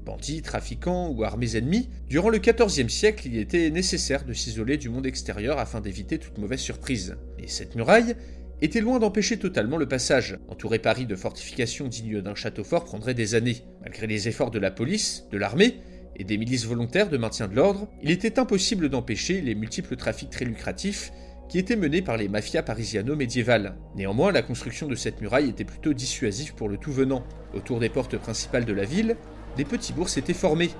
Bandits, 0.05 0.43
trafiquants 0.43 1.09
ou 1.09 1.23
armées 1.23 1.57
ennemies, 1.57 1.89
durant 2.07 2.29
le 2.29 2.37
XIVe 2.37 2.87
siècle, 2.87 3.27
il 3.27 3.37
était 3.39 3.71
nécessaire 3.71 4.25
de 4.25 4.33
s'isoler 4.33 4.77
du 4.77 4.89
monde 4.89 5.07
extérieur 5.07 5.57
afin 5.57 5.81
d'éviter 5.81 6.19
toute 6.19 6.37
mauvaise 6.37 6.59
surprise. 6.59 7.17
Et 7.39 7.47
cette 7.47 7.75
muraille 7.75 8.15
était 8.61 8.81
loin 8.81 8.99
d'empêcher 8.99 9.37
totalement 9.37 9.77
le 9.77 9.87
passage. 9.87 10.39
Entourer 10.47 10.79
Paris 10.79 11.05
de 11.05 11.15
fortifications 11.15 11.87
dignes 11.87 12.21
d'un 12.21 12.35
château 12.35 12.63
fort 12.63 12.85
prendrait 12.85 13.13
des 13.13 13.35
années. 13.35 13.63
Malgré 13.81 14.07
les 14.07 14.27
efforts 14.27 14.51
de 14.51 14.59
la 14.59 14.71
police, 14.71 15.25
de 15.31 15.37
l'armée 15.37 15.77
et 16.15 16.23
des 16.23 16.37
milices 16.37 16.65
volontaires 16.65 17.09
de 17.09 17.17
maintien 17.17 17.47
de 17.47 17.55
l'ordre, 17.55 17.87
il 18.01 18.09
était 18.09 18.39
impossible 18.39 18.89
d'empêcher 18.89 19.41
les 19.41 19.53
multiples 19.53 19.95
trafics 19.95 20.31
très 20.31 20.45
lucratifs 20.45 21.11
qui 21.49 21.59
étaient 21.59 21.75
menés 21.75 22.01
par 22.01 22.17
les 22.17 22.27
mafias 22.27 22.63
parisiano-médiévales. 22.63 23.75
Néanmoins, 23.95 24.31
la 24.31 24.41
construction 24.41 24.87
de 24.87 24.95
cette 24.95 25.21
muraille 25.21 25.49
était 25.49 25.63
plutôt 25.63 25.93
dissuasive 25.93 26.55
pour 26.55 26.67
le 26.67 26.77
tout 26.77 26.91
venant. 26.91 27.23
Autour 27.53 27.79
des 27.79 27.89
portes 27.89 28.17
principales 28.17 28.65
de 28.65 28.73
la 28.73 28.83
ville, 28.83 29.15
des 29.55 29.65
petits 29.65 29.93
bourgs 29.93 30.09
s'étaient 30.09 30.33
formés, 30.33 30.71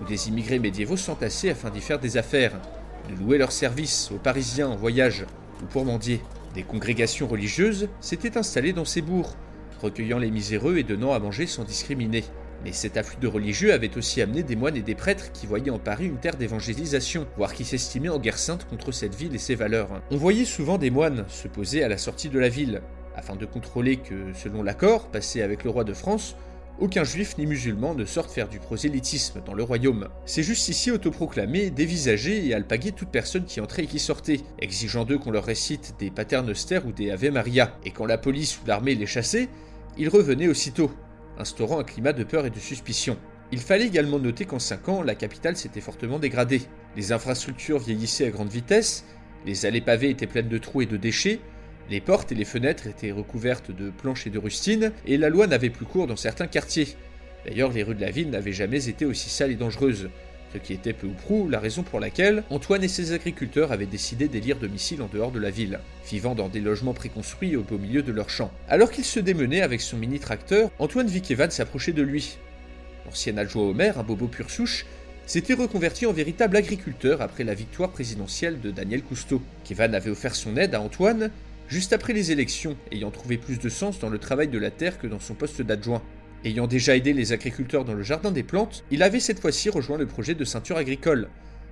où 0.00 0.04
des 0.04 0.28
immigrés 0.28 0.58
médiévaux 0.58 0.96
s'entassaient 0.96 1.50
afin 1.50 1.70
d'y 1.70 1.80
faire 1.80 1.98
des 1.98 2.18
affaires, 2.18 2.60
de 3.08 3.16
louer 3.16 3.38
leurs 3.38 3.52
services 3.52 4.12
aux 4.12 4.18
Parisiens 4.18 4.68
en 4.68 4.76
voyage 4.76 5.24
ou 5.62 5.66
pour 5.66 5.84
mendier. 5.84 6.20
Des 6.54 6.62
congrégations 6.62 7.26
religieuses 7.26 7.88
s'étaient 8.00 8.36
installées 8.36 8.74
dans 8.74 8.84
ces 8.84 9.00
bourgs, 9.00 9.36
recueillant 9.80 10.18
les 10.18 10.30
miséreux 10.30 10.76
et 10.76 10.82
donnant 10.82 11.12
à 11.12 11.18
manger 11.18 11.46
sans 11.46 11.64
discriminer. 11.64 12.24
Mais 12.62 12.72
cet 12.72 12.96
afflux 12.96 13.18
de 13.20 13.26
religieux 13.26 13.72
avait 13.72 13.96
aussi 13.96 14.20
amené 14.20 14.42
des 14.42 14.54
moines 14.54 14.76
et 14.76 14.82
des 14.82 14.94
prêtres 14.94 15.32
qui 15.32 15.46
voyaient 15.46 15.70
en 15.70 15.78
Paris 15.78 16.06
une 16.06 16.18
terre 16.18 16.36
d'évangélisation, 16.36 17.26
voire 17.36 17.54
qui 17.54 17.64
s'estimaient 17.64 18.10
en 18.10 18.18
guerre 18.18 18.38
sainte 18.38 18.68
contre 18.68 18.92
cette 18.92 19.14
ville 19.14 19.34
et 19.34 19.38
ses 19.38 19.54
valeurs. 19.54 20.02
On 20.10 20.16
voyait 20.16 20.44
souvent 20.44 20.76
des 20.76 20.90
moines 20.90 21.24
se 21.28 21.48
poser 21.48 21.82
à 21.82 21.88
la 21.88 21.98
sortie 21.98 22.28
de 22.28 22.38
la 22.38 22.50
ville, 22.50 22.82
afin 23.16 23.34
de 23.34 23.46
contrôler 23.46 23.96
que, 23.96 24.32
selon 24.34 24.62
l'accord 24.62 25.08
passé 25.08 25.42
avec 25.42 25.64
le 25.64 25.70
roi 25.70 25.84
de 25.84 25.94
France, 25.94 26.36
aucun 26.80 27.04
juif 27.04 27.38
ni 27.38 27.46
musulman 27.46 27.94
ne 27.94 28.04
sorte 28.04 28.30
faire 28.30 28.48
du 28.48 28.58
prosélytisme 28.58 29.42
dans 29.44 29.54
le 29.54 29.62
royaume. 29.62 30.08
Ces 30.26 30.42
justiciers 30.42 30.92
autoproclamés 30.92 31.70
dévisageaient 31.70 32.46
et 32.46 32.54
alpaguaient 32.54 32.92
toute 32.92 33.10
personne 33.10 33.44
qui 33.44 33.60
entrait 33.60 33.84
et 33.84 33.86
qui 33.86 33.98
sortait, 33.98 34.40
exigeant 34.60 35.04
d'eux 35.04 35.18
qu'on 35.18 35.30
leur 35.30 35.44
récite 35.44 35.94
des 35.98 36.10
paternosters 36.10 36.86
ou 36.86 36.92
des 36.92 37.10
Ave 37.10 37.30
Maria, 37.30 37.78
et 37.84 37.90
quand 37.90 38.06
la 38.06 38.18
police 38.18 38.58
ou 38.58 38.66
l'armée 38.66 38.94
les 38.94 39.06
chassait, 39.06 39.48
ils 39.98 40.08
revenaient 40.08 40.48
aussitôt, 40.48 40.90
instaurant 41.38 41.78
un 41.78 41.84
climat 41.84 42.12
de 42.12 42.24
peur 42.24 42.46
et 42.46 42.50
de 42.50 42.58
suspicion. 42.58 43.16
Il 43.52 43.60
fallait 43.60 43.86
également 43.86 44.18
noter 44.18 44.46
qu'en 44.46 44.58
5 44.58 44.88
ans, 44.88 45.02
la 45.02 45.14
capitale 45.14 45.56
s'était 45.56 45.82
fortement 45.82 46.18
dégradée. 46.18 46.62
Les 46.96 47.12
infrastructures 47.12 47.78
vieillissaient 47.78 48.26
à 48.26 48.30
grande 48.30 48.48
vitesse, 48.48 49.04
les 49.44 49.66
allées 49.66 49.80
pavées 49.80 50.10
étaient 50.10 50.26
pleines 50.26 50.48
de 50.48 50.58
trous 50.58 50.82
et 50.82 50.86
de 50.86 50.96
déchets, 50.96 51.40
les 51.90 52.00
portes 52.00 52.32
et 52.32 52.34
les 52.34 52.44
fenêtres 52.44 52.86
étaient 52.86 53.12
recouvertes 53.12 53.70
de 53.70 53.90
planches 53.90 54.26
et 54.26 54.30
de 54.30 54.38
rustines, 54.38 54.92
et 55.06 55.16
la 55.16 55.28
loi 55.28 55.46
n'avait 55.46 55.70
plus 55.70 55.84
cours 55.84 56.06
dans 56.06 56.16
certains 56.16 56.46
quartiers. 56.46 56.88
D'ailleurs, 57.46 57.72
les 57.72 57.82
rues 57.82 57.94
de 57.94 58.00
la 58.00 58.10
ville 58.10 58.30
n'avaient 58.30 58.52
jamais 58.52 58.88
été 58.88 59.04
aussi 59.04 59.28
sales 59.28 59.50
et 59.50 59.56
dangereuses, 59.56 60.08
ce 60.52 60.58
qui 60.58 60.74
était 60.74 60.92
peu 60.92 61.06
ou 61.06 61.12
prou 61.12 61.48
la 61.48 61.58
raison 61.58 61.82
pour 61.82 61.98
laquelle 61.98 62.44
Antoine 62.50 62.84
et 62.84 62.88
ses 62.88 63.12
agriculteurs 63.12 63.72
avaient 63.72 63.86
décidé 63.86 64.28
d'élire 64.28 64.58
domicile 64.58 65.02
en 65.02 65.08
dehors 65.12 65.32
de 65.32 65.40
la 65.40 65.50
ville, 65.50 65.80
vivant 66.08 66.34
dans 66.34 66.48
des 66.48 66.60
logements 66.60 66.94
préconstruits 66.94 67.56
au 67.56 67.62
beau 67.62 67.78
milieu 67.78 68.02
de 68.02 68.12
leurs 68.12 68.30
champs. 68.30 68.52
Alors 68.68 68.90
qu'il 68.90 69.04
se 69.04 69.20
démenait 69.20 69.62
avec 69.62 69.80
son 69.80 69.96
mini-tracteur, 69.96 70.70
Antoine 70.78 71.06
vit 71.08 71.22
s'approcher 71.50 71.92
de 71.92 72.02
lui. 72.02 72.36
L'ancien 73.06 73.36
adjoint 73.38 73.64
au 73.64 73.74
maire, 73.74 73.98
un 73.98 74.02
bobo 74.02 74.28
pur 74.28 74.50
souche, 74.50 74.86
s'était 75.26 75.54
reconverti 75.54 76.04
en 76.06 76.12
véritable 76.12 76.56
agriculteur 76.56 77.22
après 77.22 77.44
la 77.44 77.54
victoire 77.54 77.90
présidentielle 77.90 78.60
de 78.60 78.70
Daniel 78.70 79.02
Cousteau. 79.02 79.40
Kevan 79.64 79.94
avait 79.94 80.10
offert 80.10 80.34
son 80.34 80.56
aide 80.56 80.74
à 80.74 80.80
Antoine 80.80 81.30
juste 81.72 81.94
après 81.94 82.12
les 82.12 82.30
élections, 82.32 82.76
ayant 82.90 83.10
trouvé 83.10 83.38
plus 83.38 83.58
de 83.58 83.70
sens 83.70 83.98
dans 83.98 84.10
le 84.10 84.18
travail 84.18 84.48
de 84.48 84.58
la 84.58 84.70
terre 84.70 84.98
que 84.98 85.06
dans 85.06 85.20
son 85.20 85.32
poste 85.32 85.62
d'adjoint. 85.62 86.02
Ayant 86.44 86.66
déjà 86.66 86.94
aidé 86.94 87.14
les 87.14 87.32
agriculteurs 87.32 87.86
dans 87.86 87.94
le 87.94 88.02
jardin 88.02 88.30
des 88.30 88.42
plantes, 88.42 88.84
il 88.90 89.02
avait 89.02 89.20
cette 89.20 89.40
fois-ci 89.40 89.70
rejoint 89.70 89.96
le 89.96 90.04
projet 90.04 90.34
de 90.34 90.44
ceinture 90.44 90.76
agricole, 90.76 91.30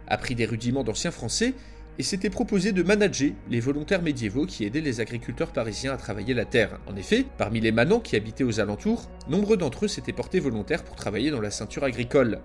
appris 0.09 0.35
des 0.35 0.47
rudiments 0.47 0.85
d'anciens 0.85 1.11
français 1.11 1.53
et 1.99 2.03
s'était 2.03 2.31
proposé 2.31 2.73
de 2.73 2.83
manager 2.83 3.33
les 3.51 3.61
volontaires 3.61 4.01
médiévaux 4.01 4.47
qui 4.47 4.65
aidaient 4.65 4.81
les 4.81 5.01
agriculteurs 5.01 5.53
parisiens 5.53 5.93
à 5.93 5.99
travailler 5.99 6.33
la 6.33 6.47
terre. 6.47 6.81
En 6.87 6.97
effet, 6.97 7.27
parmi 7.37 7.61
les 7.61 7.71
manants 7.71 8.01
qui 8.01 8.17
habitaient 8.17 8.43
aux 8.43 8.59
alentours, 8.59 9.11
nombreux 9.29 9.59
d'entre 9.59 9.85
eux 9.85 9.89
s'étaient 9.89 10.15
portés 10.15 10.41
volontaires 10.41 10.83
pour 10.83 10.97
travailler 10.97 11.31
dans 11.31 11.43
la 11.43 11.51
ceinture 11.51 11.85
agricole, 11.85 12.41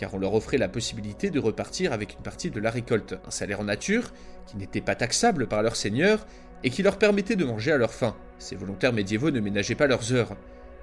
car 0.00 0.14
on 0.14 0.18
leur 0.18 0.32
offrait 0.32 0.56
la 0.56 0.68
possibilité 0.68 1.28
de 1.28 1.38
repartir 1.38 1.92
avec 1.92 2.14
une 2.14 2.22
partie 2.22 2.50
de 2.50 2.58
la 2.58 2.70
récolte, 2.70 3.16
un 3.26 3.30
salaire 3.30 3.60
en 3.60 3.64
nature 3.64 4.14
qui 4.46 4.56
n'était 4.56 4.80
pas 4.80 4.94
taxable 4.94 5.46
par 5.46 5.62
leur 5.62 5.76
seigneur 5.76 6.26
et 6.64 6.70
qui 6.70 6.82
leur 6.82 6.96
permettait 6.96 7.36
de 7.36 7.44
manger 7.44 7.70
à 7.70 7.76
leur 7.76 7.92
faim. 7.92 8.16
Ces 8.38 8.56
volontaires 8.56 8.94
médiévaux 8.94 9.30
ne 9.30 9.40
ménageaient 9.40 9.74
pas 9.74 9.86
leurs 9.86 10.14
heures, 10.14 10.38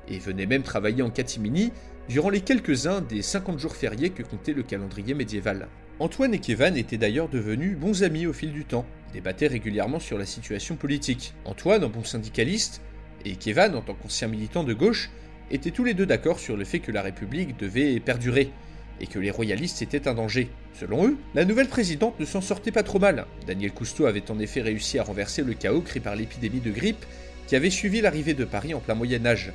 et 0.07 0.19
venaient 0.19 0.45
même 0.45 0.62
travailler 0.62 1.01
en 1.01 1.09
catimini 1.09 1.74
durant 2.07 2.29
les 2.29 2.41
quelques-uns 2.41 3.01
des 3.01 3.24
50 3.24 3.57
jours 3.57 3.75
fériés 3.75 4.12
que 4.12 4.21
comptait 4.21 4.53
le 4.53 4.62
calendrier 4.62 5.15
médiéval. 5.15 5.67
Antoine 5.97 6.36
et 6.36 6.39
Kevan 6.39 6.77
étaient 6.77 6.97
d'ailleurs 6.97 7.27
devenus 7.27 7.75
bons 7.75 8.03
amis 8.03 8.27
au 8.27 8.33
fil 8.33 8.53
du 8.53 8.65
temps, 8.65 8.86
débattaient 9.13 9.47
régulièrement 9.47 10.00
sur 10.00 10.19
la 10.19 10.27
situation 10.27 10.75
politique. 10.75 11.33
Antoine, 11.43 11.83
en 11.83 11.89
bon 11.89 12.03
syndicaliste, 12.03 12.81
et 13.25 13.36
Kevan, 13.36 13.74
en 13.74 13.81
tant 13.81 13.95
qu'ancien 13.95 14.27
militant 14.27 14.63
de 14.63 14.75
gauche, 14.75 15.09
étaient 15.50 15.71
tous 15.71 15.83
les 15.83 15.95
deux 15.95 16.05
d'accord 16.05 16.39
sur 16.39 16.55
le 16.55 16.65
fait 16.65 16.79
que 16.79 16.91
la 16.91 17.01
République 17.01 17.57
devait 17.57 18.00
perdurer, 18.00 18.51
et 19.01 19.07
que 19.07 19.19
les 19.19 19.31
royalistes 19.31 19.81
étaient 19.81 20.07
un 20.07 20.13
danger. 20.13 20.49
Selon 20.79 21.07
eux, 21.07 21.17
la 21.35 21.45
nouvelle 21.45 21.67
présidente 21.67 22.19
ne 22.19 22.25
s'en 22.25 22.41
sortait 22.41 22.71
pas 22.71 22.83
trop 22.83 22.99
mal. 22.99 23.25
Daniel 23.45 23.71
Cousteau 23.71 24.05
avait 24.05 24.29
en 24.31 24.39
effet 24.39 24.61
réussi 24.61 24.99
à 24.99 25.03
renverser 25.03 25.43
le 25.43 25.53
chaos 25.53 25.81
créé 25.81 26.01
par 26.01 26.15
l'épidémie 26.15 26.59
de 26.59 26.71
grippe 26.71 27.05
qui 27.47 27.55
avait 27.55 27.69
suivi 27.69 28.01
l'arrivée 28.01 28.33
de 28.33 28.45
Paris 28.45 28.73
en 28.73 28.79
plein 28.79 28.95
Moyen 28.95 29.25
Âge. 29.25 29.53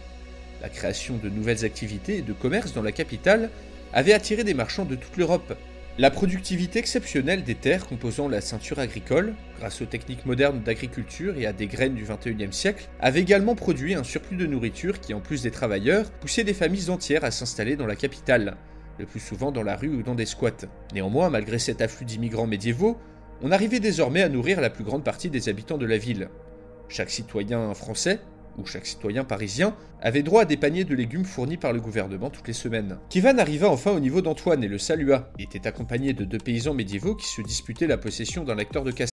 La 0.63 0.69
création 0.69 1.17
de 1.17 1.29
nouvelles 1.29 1.65
activités 1.65 2.19
et 2.19 2.23
de 2.23 2.33
commerce 2.33 2.73
dans 2.73 2.83
la 2.83 2.93
capitale 2.93 3.51
avait 3.93 4.15
attiré 4.15 4.45
des 4.45 4.55
marchands 4.55 4.85
de 4.85 4.95
toute 4.95 5.17
l'Europe. 5.17 5.55
La 5.99 6.11
productivité 6.11 6.79
exceptionnelle 6.79 7.45
des 7.45 7.55
terres 7.55 7.87
composant 7.87 8.27
la 8.27 8.41
ceinture 8.41 8.79
agricole, 8.79 9.35
grâce 9.59 9.83
aux 9.83 9.87
techniques 9.87 10.25
modernes 10.25 10.63
d'agriculture 10.63 11.37
et 11.37 11.45
à 11.45 11.53
des 11.53 11.67
graines 11.67 11.95
du 11.95 12.05
XXIe 12.05 12.51
siècle, 12.51 12.89
avait 12.99 13.21
également 13.21 13.55
produit 13.55 13.95
un 13.95 14.03
surplus 14.03 14.39
de 14.39 14.47
nourriture 14.47 15.01
qui, 15.01 15.13
en 15.13 15.21
plus 15.21 15.43
des 15.43 15.51
travailleurs, 15.51 16.11
poussait 16.11 16.45
des 16.45 16.55
familles 16.55 16.89
entières 16.89 17.25
à 17.25 17.31
s'installer 17.31 17.77
dans 17.77 17.87
la 17.87 17.97
capitale 17.97 18.57
le 18.99 19.07
plus 19.07 19.21
souvent 19.21 19.53
dans 19.53 19.63
la 19.63 19.77
rue 19.77 19.89
ou 19.89 20.03
dans 20.03 20.15
des 20.15 20.27
squats. 20.27 20.67
Néanmoins, 20.95 21.31
malgré 21.31 21.59
cet 21.59 21.81
afflux 21.81 22.05
d'immigrants 22.05 22.47
médiévaux, 22.47 22.97
on 23.43 23.51
arrivait 23.51 23.81
désormais 23.81 24.23
à 24.23 24.29
nourrir 24.29 24.61
la 24.61 24.71
plus 24.71 24.85
grande 24.85 25.05
partie 25.05 25.31
des 25.31 25.49
habitants 25.49 25.79
de 25.79 25.87
la 25.87 25.99
ville. 25.99 26.29
Chaque 26.89 27.11
citoyen 27.11 27.75
français, 27.75 28.21
ou 28.59 28.67
chaque 28.67 28.87
citoyen 28.87 29.25
parisien, 29.25 29.75
avait 30.01 30.23
droit 30.23 30.43
à 30.43 30.45
des 30.45 30.57
paniers 30.57 30.85
de 30.85 30.95
légumes 30.95 31.25
fournis 31.25 31.57
par 31.57 31.73
le 31.73 31.81
gouvernement 31.81 32.31
toutes 32.31 32.49
les 32.49 32.53
semaines. 32.53 32.99
Kivan 33.09 33.39
arriva 33.39 33.69
enfin 33.69 33.93
au 33.93 34.01
niveau 34.01 34.21
d'Antoine 34.21 34.63
et 34.63 34.69
le 34.69 34.79
salua. 34.79 35.33
Il 35.39 35.45
était 35.45 35.67
accompagné 35.67 36.13
de 36.13 36.25
deux 36.25 36.39
paysans 36.39 36.75
médiévaux 36.75 37.17
qui 37.17 37.27
se 37.27 37.43
disputaient 37.43 37.87
la 37.87 37.99
possession 37.99 38.45
d'un 38.45 38.55
lecteur 38.55 38.85
de 38.85 38.91
cassette. 38.91 39.11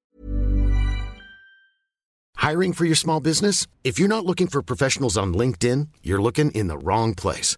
Hiring 2.41 2.73
for 2.73 2.85
your 2.85 2.97
small 2.97 3.21
business? 3.21 3.67
If 3.83 3.99
you're 3.99 4.09
not 4.09 4.25
looking 4.25 4.47
for 4.47 4.61
professionals 4.63 5.17
on 5.17 5.33
LinkedIn, 5.33 5.87
you're 6.03 6.21
looking 6.21 6.51
in 6.55 6.67
the 6.67 6.77
wrong 6.83 7.13
place. 7.13 7.57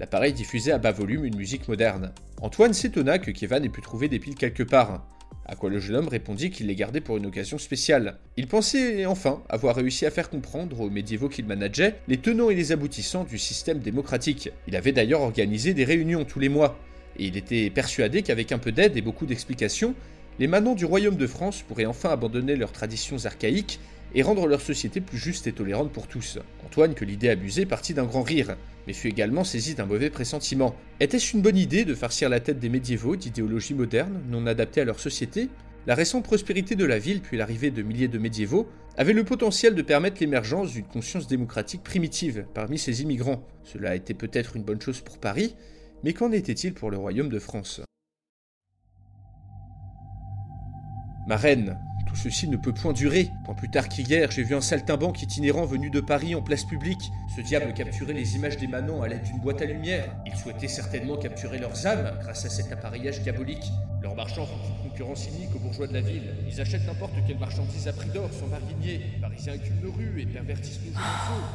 L'appareil 0.00 0.32
diffusait 0.32 0.72
à 0.72 0.78
bas 0.78 0.90
volume 0.90 1.24
une 1.24 1.36
musique 1.36 1.68
moderne. 1.68 2.12
Antoine 2.40 2.74
s'étonna 2.74 3.18
que 3.18 3.30
Kevin 3.30 3.64
ait 3.64 3.68
pu 3.68 3.80
trouver 3.80 4.08
des 4.08 4.18
piles 4.18 4.34
quelque 4.34 4.64
part. 4.64 5.06
À 5.46 5.54
quoi 5.54 5.70
le 5.70 5.78
jeune 5.78 5.96
homme 5.96 6.08
répondit 6.08 6.50
qu'il 6.50 6.66
les 6.66 6.74
gardait 6.74 7.00
pour 7.00 7.16
une 7.16 7.26
occasion 7.26 7.58
spéciale. 7.58 8.16
Il 8.36 8.48
pensait 8.48 9.06
enfin 9.06 9.42
avoir 9.48 9.76
réussi 9.76 10.04
à 10.04 10.10
faire 10.10 10.30
comprendre 10.30 10.80
aux 10.80 10.90
médiévaux 10.90 11.28
qu'il 11.28 11.44
manageait 11.44 11.96
les 12.08 12.16
tenants 12.16 12.50
et 12.50 12.54
les 12.54 12.72
aboutissants 12.72 13.24
du 13.24 13.38
système 13.38 13.78
démocratique. 13.78 14.50
Il 14.66 14.74
avait 14.74 14.92
d'ailleurs 14.92 15.20
organisé 15.20 15.74
des 15.74 15.84
réunions 15.84 16.24
tous 16.24 16.40
les 16.40 16.48
mois, 16.48 16.78
et 17.18 17.26
il 17.26 17.36
était 17.36 17.70
persuadé 17.70 18.22
qu'avec 18.22 18.52
un 18.52 18.58
peu 18.58 18.72
d'aide 18.72 18.96
et 18.96 19.02
beaucoup 19.02 19.26
d'explications, 19.26 19.94
les 20.38 20.46
manants 20.48 20.74
du 20.74 20.86
royaume 20.86 21.16
de 21.16 21.26
France 21.26 21.62
pourraient 21.62 21.86
enfin 21.86 22.10
abandonner 22.10 22.56
leurs 22.56 22.72
traditions 22.72 23.24
archaïques 23.24 23.78
et 24.14 24.22
rendre 24.22 24.46
leur 24.46 24.60
société 24.60 25.00
plus 25.00 25.18
juste 25.18 25.46
et 25.46 25.52
tolérante 25.52 25.92
pour 25.92 26.06
tous. 26.06 26.38
Antoine, 26.64 26.94
que 26.94 27.04
l'idée 27.04 27.28
abusée, 27.28 27.66
partit 27.66 27.94
d'un 27.94 28.04
grand 28.04 28.22
rire, 28.22 28.56
mais 28.86 28.92
fut 28.92 29.08
également 29.08 29.44
saisi 29.44 29.74
d'un 29.74 29.86
mauvais 29.86 30.10
pressentiment. 30.10 30.74
Était-ce 31.00 31.36
une 31.36 31.42
bonne 31.42 31.56
idée 31.56 31.84
de 31.84 31.94
farcir 31.94 32.28
la 32.28 32.40
tête 32.40 32.58
des 32.58 32.68
médiévaux 32.68 33.16
d'idéologies 33.16 33.74
modernes, 33.74 34.22
non 34.28 34.46
adaptées 34.46 34.80
à 34.80 34.84
leur 34.84 35.00
société? 35.00 35.48
La 35.86 35.94
récente 35.94 36.24
prospérité 36.24 36.76
de 36.76 36.84
la 36.84 36.98
ville, 36.98 37.20
puis 37.20 37.36
l'arrivée 37.36 37.70
de 37.70 37.82
milliers 37.82 38.08
de 38.08 38.18
médiévaux, 38.18 38.68
avait 38.96 39.12
le 39.12 39.24
potentiel 39.24 39.74
de 39.74 39.82
permettre 39.82 40.20
l'émergence 40.20 40.72
d'une 40.72 40.84
conscience 40.84 41.26
démocratique 41.26 41.82
primitive 41.82 42.46
parmi 42.54 42.78
ces 42.78 43.02
immigrants. 43.02 43.46
Cela 43.64 43.94
était 43.94 44.14
peut-être 44.14 44.56
une 44.56 44.62
bonne 44.62 44.80
chose 44.80 45.00
pour 45.00 45.18
Paris, 45.18 45.56
mais 46.02 46.12
qu'en 46.12 46.32
était-il 46.32 46.72
pour 46.72 46.90
le 46.90 46.96
royaume 46.96 47.28
de 47.28 47.38
France? 47.38 47.80
Ma 51.26 51.36
tout 52.14 52.20
ceci 52.20 52.46
ne 52.46 52.56
peut 52.56 52.72
point 52.72 52.92
durer. 52.92 53.30
Point 53.44 53.54
plus 53.54 53.68
tard 53.68 53.88
qu'hier, 53.88 54.30
j'ai 54.30 54.44
vu 54.44 54.54
un 54.54 54.60
saltimbanque 54.60 55.20
itinérant 55.20 55.66
venu 55.66 55.90
de 55.90 56.00
Paris 56.00 56.36
en 56.36 56.42
place 56.42 56.64
publique. 56.64 57.10
Ce 57.34 57.40
diable 57.40 57.74
capturait 57.74 58.12
les 58.12 58.36
images 58.36 58.56
des 58.56 58.68
manants 58.68 59.02
à 59.02 59.08
l'aide 59.08 59.24
d'une 59.24 59.40
boîte 59.40 59.60
à 59.62 59.64
lumière. 59.64 60.14
Il 60.24 60.36
souhaitait 60.36 60.68
certainement 60.68 61.16
capturer 61.16 61.58
leurs 61.58 61.86
âmes 61.88 62.16
grâce 62.20 62.44
à 62.44 62.50
cet 62.50 62.70
appareillage 62.70 63.20
diabolique. 63.22 63.64
Leurs 64.00 64.14
marchands 64.14 64.46
font 64.46 64.54
une 64.84 64.90
concurrence 64.90 65.26
inique 65.26 65.56
aux 65.56 65.58
bourgeois 65.58 65.88
de 65.88 65.94
la 65.94 66.02
ville. 66.02 66.22
Ils 66.48 66.60
achètent 66.60 66.86
n'importe 66.86 67.14
quelle 67.26 67.38
marchandise 67.38 67.88
à 67.88 67.92
prix 67.92 68.10
d'or 68.10 68.30
sans 68.32 68.46
barguigner. 68.46 69.00
Les 69.14 69.20
Parisiens 69.20 69.54
éculent 69.54 69.82
nos 69.82 69.92
rues 69.92 70.20
et 70.20 70.26
pervertissent 70.26 70.80
nos 70.86 70.92
jours 70.92 71.48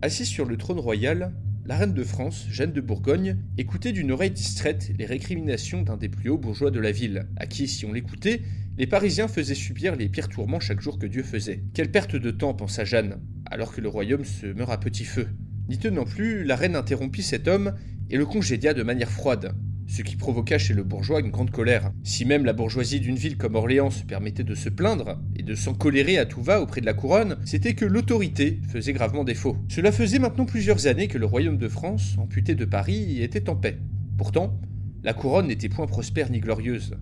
Assis 0.00 0.24
sur 0.24 0.46
le 0.46 0.56
trône 0.56 0.80
royal, 0.80 1.34
la 1.66 1.76
reine 1.76 1.94
de 1.94 2.04
France, 2.04 2.46
Jeanne 2.50 2.72
de 2.72 2.80
Bourgogne, 2.82 3.38
écoutait 3.56 3.92
d'une 3.92 4.12
oreille 4.12 4.30
distraite 4.30 4.92
les 4.98 5.06
récriminations 5.06 5.82
d'un 5.82 5.96
des 5.96 6.10
plus 6.10 6.28
hauts 6.28 6.36
bourgeois 6.36 6.70
de 6.70 6.80
la 6.80 6.92
ville, 6.92 7.26
à 7.36 7.46
qui, 7.46 7.68
si 7.68 7.86
on 7.86 7.92
l'écoutait, 7.92 8.42
les 8.76 8.86
Parisiens 8.86 9.28
faisaient 9.28 9.54
subir 9.54 9.96
les 9.96 10.10
pires 10.10 10.28
tourments 10.28 10.60
chaque 10.60 10.82
jour 10.82 10.98
que 10.98 11.06
Dieu 11.06 11.22
faisait. 11.22 11.62
Quelle 11.72 11.90
perte 11.90 12.16
de 12.16 12.30
temps, 12.30 12.52
pensa 12.52 12.84
Jeanne, 12.84 13.20
alors 13.46 13.72
que 13.72 13.80
le 13.80 13.88
royaume 13.88 14.24
se 14.26 14.46
meurt 14.46 14.72
à 14.72 14.76
petit 14.76 15.04
feu. 15.04 15.28
N'y 15.68 15.78
tenant 15.78 16.04
plus, 16.04 16.44
la 16.44 16.56
reine 16.56 16.76
interrompit 16.76 17.22
cet 17.22 17.48
homme 17.48 17.74
et 18.10 18.18
le 18.18 18.26
congédia 18.26 18.74
de 18.74 18.82
manière 18.82 19.10
froide, 19.10 19.54
ce 19.86 20.02
qui 20.02 20.16
provoqua 20.16 20.58
chez 20.58 20.74
le 20.74 20.82
bourgeois 20.82 21.20
une 21.20 21.30
grande 21.30 21.50
colère. 21.50 21.92
Si 22.02 22.24
même 22.24 22.44
la 22.44 22.52
bourgeoisie 22.52 23.00
d'une 23.00 23.16
ville 23.16 23.36
comme 23.36 23.54
Orléans 23.54 23.90
se 23.90 24.04
permettait 24.04 24.44
de 24.44 24.54
se 24.54 24.68
plaindre 24.68 25.18
et 25.36 25.42
de 25.42 25.54
s'en 25.54 25.74
colérer 25.74 26.18
à 26.18 26.26
tout 26.26 26.42
va 26.42 26.60
auprès 26.60 26.80
de 26.80 26.86
la 26.86 26.94
couronne, 26.94 27.36
c'était 27.44 27.74
que 27.74 27.84
l'autorité 27.84 28.60
faisait 28.68 28.92
gravement 28.92 29.24
défaut. 29.24 29.56
Cela 29.68 29.92
faisait 29.92 30.18
maintenant 30.18 30.46
plusieurs 30.46 30.86
années 30.86 31.08
que 31.08 31.18
le 31.18 31.26
royaume 31.26 31.58
de 31.58 31.68
France, 31.68 32.16
amputé 32.18 32.54
de 32.54 32.64
Paris, 32.64 33.22
était 33.22 33.48
en 33.48 33.56
paix. 33.56 33.78
Pourtant, 34.16 34.58
la 35.02 35.12
couronne 35.12 35.48
n'était 35.48 35.68
point 35.68 35.86
prospère 35.86 36.30
ni 36.30 36.40
glorieuse. 36.40 36.96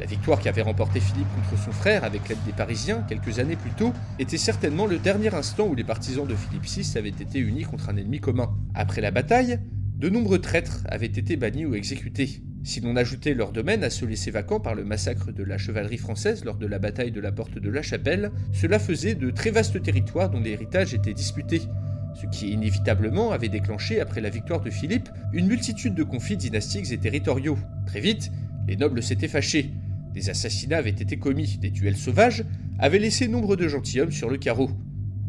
La 0.00 0.06
victoire 0.06 0.40
qu'avait 0.40 0.62
remporté 0.62 0.98
Philippe 0.98 1.28
contre 1.34 1.62
son 1.62 1.72
frère 1.72 2.04
avec 2.04 2.28
l'aide 2.28 2.38
des 2.46 2.52
Parisiens 2.52 3.04
quelques 3.06 3.38
années 3.38 3.56
plus 3.56 3.70
tôt 3.72 3.92
était 4.18 4.38
certainement 4.38 4.86
le 4.86 4.98
dernier 4.98 5.34
instant 5.34 5.66
où 5.66 5.74
les 5.74 5.84
partisans 5.84 6.26
de 6.26 6.34
Philippe 6.34 6.64
VI 6.64 6.96
avaient 6.96 7.10
été 7.10 7.38
unis 7.38 7.64
contre 7.64 7.90
un 7.90 7.96
ennemi 7.96 8.18
commun. 8.18 8.50
Après 8.74 9.02
la 9.02 9.10
bataille, 9.10 9.58
de 10.00 10.08
nombreux 10.08 10.38
traîtres 10.38 10.82
avaient 10.86 11.04
été 11.04 11.36
bannis 11.36 11.66
ou 11.66 11.74
exécutés. 11.74 12.40
Si 12.64 12.80
l'on 12.80 12.96
ajoutait 12.96 13.34
leur 13.34 13.52
domaine 13.52 13.84
à 13.84 13.90
ceux 13.90 14.06
laissés 14.06 14.30
vacants 14.30 14.58
par 14.58 14.74
le 14.74 14.82
massacre 14.82 15.30
de 15.30 15.44
la 15.44 15.58
chevalerie 15.58 15.98
française 15.98 16.42
lors 16.42 16.56
de 16.56 16.66
la 16.66 16.78
bataille 16.78 17.12
de 17.12 17.20
la 17.20 17.32
porte 17.32 17.58
de 17.58 17.68
la 17.68 17.82
Chapelle, 17.82 18.30
cela 18.54 18.78
faisait 18.78 19.14
de 19.14 19.30
très 19.30 19.50
vastes 19.50 19.82
territoires 19.82 20.30
dont 20.30 20.40
l'héritage 20.40 20.94
était 20.94 21.12
disputé, 21.12 21.60
ce 22.14 22.26
qui 22.28 22.50
inévitablement 22.50 23.30
avait 23.30 23.50
déclenché, 23.50 24.00
après 24.00 24.22
la 24.22 24.30
victoire 24.30 24.62
de 24.62 24.70
Philippe, 24.70 25.10
une 25.34 25.46
multitude 25.46 25.94
de 25.94 26.02
conflits 26.02 26.38
dynastiques 26.38 26.92
et 26.92 26.98
territoriaux. 26.98 27.58
Très 27.86 28.00
vite, 28.00 28.30
les 28.66 28.76
nobles 28.76 29.02
s'étaient 29.02 29.28
fâchés, 29.28 29.70
des 30.14 30.30
assassinats 30.30 30.78
avaient 30.78 30.88
été 30.88 31.18
commis, 31.18 31.58
des 31.60 31.70
duels 31.70 31.98
sauvages 31.98 32.44
avaient 32.78 32.98
laissé 32.98 33.28
nombre 33.28 33.54
de 33.54 33.68
gentilshommes 33.68 34.12
sur 34.12 34.30
le 34.30 34.38
carreau. 34.38 34.70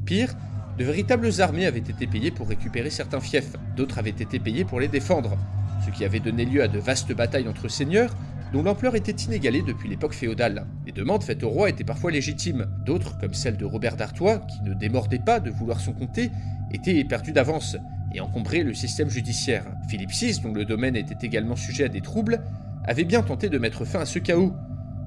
Pire, 0.06 0.34
de 0.78 0.84
véritables 0.84 1.30
armées 1.40 1.66
avaient 1.66 1.80
été 1.80 2.08
payées 2.08 2.32
pour 2.32 2.48
récupérer 2.48 2.90
certains 2.90 3.20
fiefs, 3.20 3.56
d'autres 3.76 4.00
avaient 4.00 4.10
été 4.10 4.40
payées 4.40 4.66
pour 4.66 4.80
les 4.80 4.88
défendre, 4.88 5.38
ce 5.86 5.92
qui 5.92 6.06
avait 6.06 6.20
donné 6.20 6.46
lieu 6.46 6.64
à 6.64 6.68
de 6.68 6.80
vastes 6.80 7.14
batailles 7.14 7.48
entre 7.48 7.68
seigneurs 7.68 8.16
dont 8.54 8.64
l'ampleur 8.64 8.96
était 8.96 9.12
inégalée 9.12 9.62
depuis 9.66 9.88
l'époque 9.88 10.14
féodale. 10.14 10.66
Les 10.86 10.92
demandes 10.92 11.24
faites 11.24 11.44
au 11.44 11.50
roi 11.50 11.70
étaient 11.70 11.86
parfois 11.86 12.12
légitimes, 12.12 12.68
d'autres, 12.86 13.18
comme 13.18 13.34
celle 13.34 13.56
de 13.56 13.64
Robert 13.64 13.96
d'Artois, 13.96 14.40
qui 14.40 14.62
ne 14.64 14.74
démordait 14.74 15.20
pas 15.20 15.40
de 15.40 15.50
vouloir 15.50 15.80
son 15.80 15.94
comté, 15.94 16.32
étaient 16.74 17.04
perdues 17.06 17.32
d'avance 17.32 17.78
et 18.14 18.20
encombraient 18.20 18.64
le 18.64 18.74
système 18.74 19.10
judiciaire. 19.10 19.64
Philippe 19.88 20.12
VI, 20.12 20.42
dont 20.42 20.54
le 20.54 20.66
domaine 20.66 20.98
était 20.98 21.26
également 21.26 21.56
sujet 21.56 21.86
à 21.86 21.88
des 21.90 22.02
troubles, 22.02 22.42
avait 22.84 23.06
bien 23.06 23.22
tenté 23.22 23.48
de 23.48 23.58
mettre 23.58 23.86
fin 23.86 24.02
à 24.02 24.06
ce 24.06 24.20
chaos, 24.20 24.54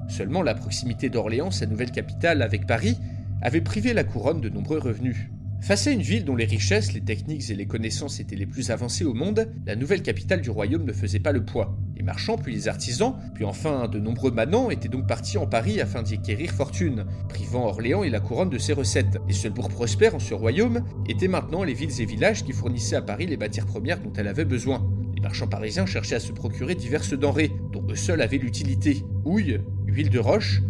Seulement 0.07 0.43
la 0.43 0.53
proximité 0.53 1.09
d'Orléans, 1.09 1.51
sa 1.51 1.65
nouvelle 1.65 1.91
capitale 1.91 2.41
avec 2.41 2.67
Paris, 2.67 2.97
avait 3.41 3.61
privé 3.61 3.93
la 3.93 4.03
couronne 4.03 4.41
de 4.41 4.49
nombreux 4.49 4.79
revenus. 4.79 5.29
Face 5.65 5.87
à 5.87 5.91
une 5.91 6.03
ville 6.03 6.25
dont 6.25 6.35
les 6.35 6.45
richesses, 6.45 6.93
les 6.93 7.01
techniques 7.01 7.49
et 7.49 7.55
les 7.55 7.65
connaissances 7.65 8.19
étaient 8.19 8.35
les 8.35 8.45
plus 8.45 8.69
avancées 8.69 9.03
au 9.03 9.15
monde, 9.15 9.51
la 9.65 9.75
nouvelle 9.75 10.03
capitale 10.03 10.41
du 10.41 10.51
royaume 10.51 10.85
ne 10.85 10.93
faisait 10.93 11.17
pas 11.17 11.31
le 11.31 11.43
poids. 11.43 11.75
Les 11.95 12.03
marchands, 12.03 12.37
puis 12.37 12.53
les 12.53 12.67
artisans, 12.67 13.15
puis 13.33 13.45
enfin 13.45 13.87
de 13.87 13.97
nombreux 13.97 14.29
manants 14.29 14.69
étaient 14.69 14.89
donc 14.89 15.07
partis 15.07 15.39
en 15.39 15.47
Paris 15.47 15.81
afin 15.81 16.03
d'y 16.03 16.13
acquérir 16.13 16.51
fortune, 16.51 17.05
privant 17.29 17.65
Orléans 17.65 18.03
et 18.03 18.11
la 18.11 18.19
couronne 18.19 18.51
de 18.51 18.59
ses 18.59 18.73
recettes. 18.73 19.17
Les 19.27 19.33
seuls 19.33 19.53
bourgs 19.53 19.69
prospères 19.69 20.13
en 20.13 20.19
ce 20.19 20.35
royaume 20.35 20.83
étaient 21.09 21.27
maintenant 21.27 21.63
les 21.63 21.73
villes 21.73 21.99
et 21.99 22.05
villages 22.05 22.43
qui 22.43 22.51
fournissaient 22.51 22.97
à 22.97 23.01
Paris 23.01 23.25
les 23.25 23.35
matières 23.35 23.65
premières 23.65 23.99
dont 23.99 24.13
elle 24.15 24.27
avait 24.27 24.45
besoin. 24.45 24.87
Les 25.15 25.21
marchands 25.21 25.47
parisiens 25.47 25.87
cherchaient 25.87 26.17
à 26.17 26.19
se 26.19 26.31
procurer 26.31 26.75
diverses 26.75 27.17
denrées, 27.17 27.51
dont 27.73 27.83
eux 27.89 27.95
seuls 27.95 28.21
avaient 28.21 28.37
l'utilité. 28.37 29.01
Houille, 29.23 29.61
huile 29.87 30.11
de 30.11 30.19
roche, 30.19 30.61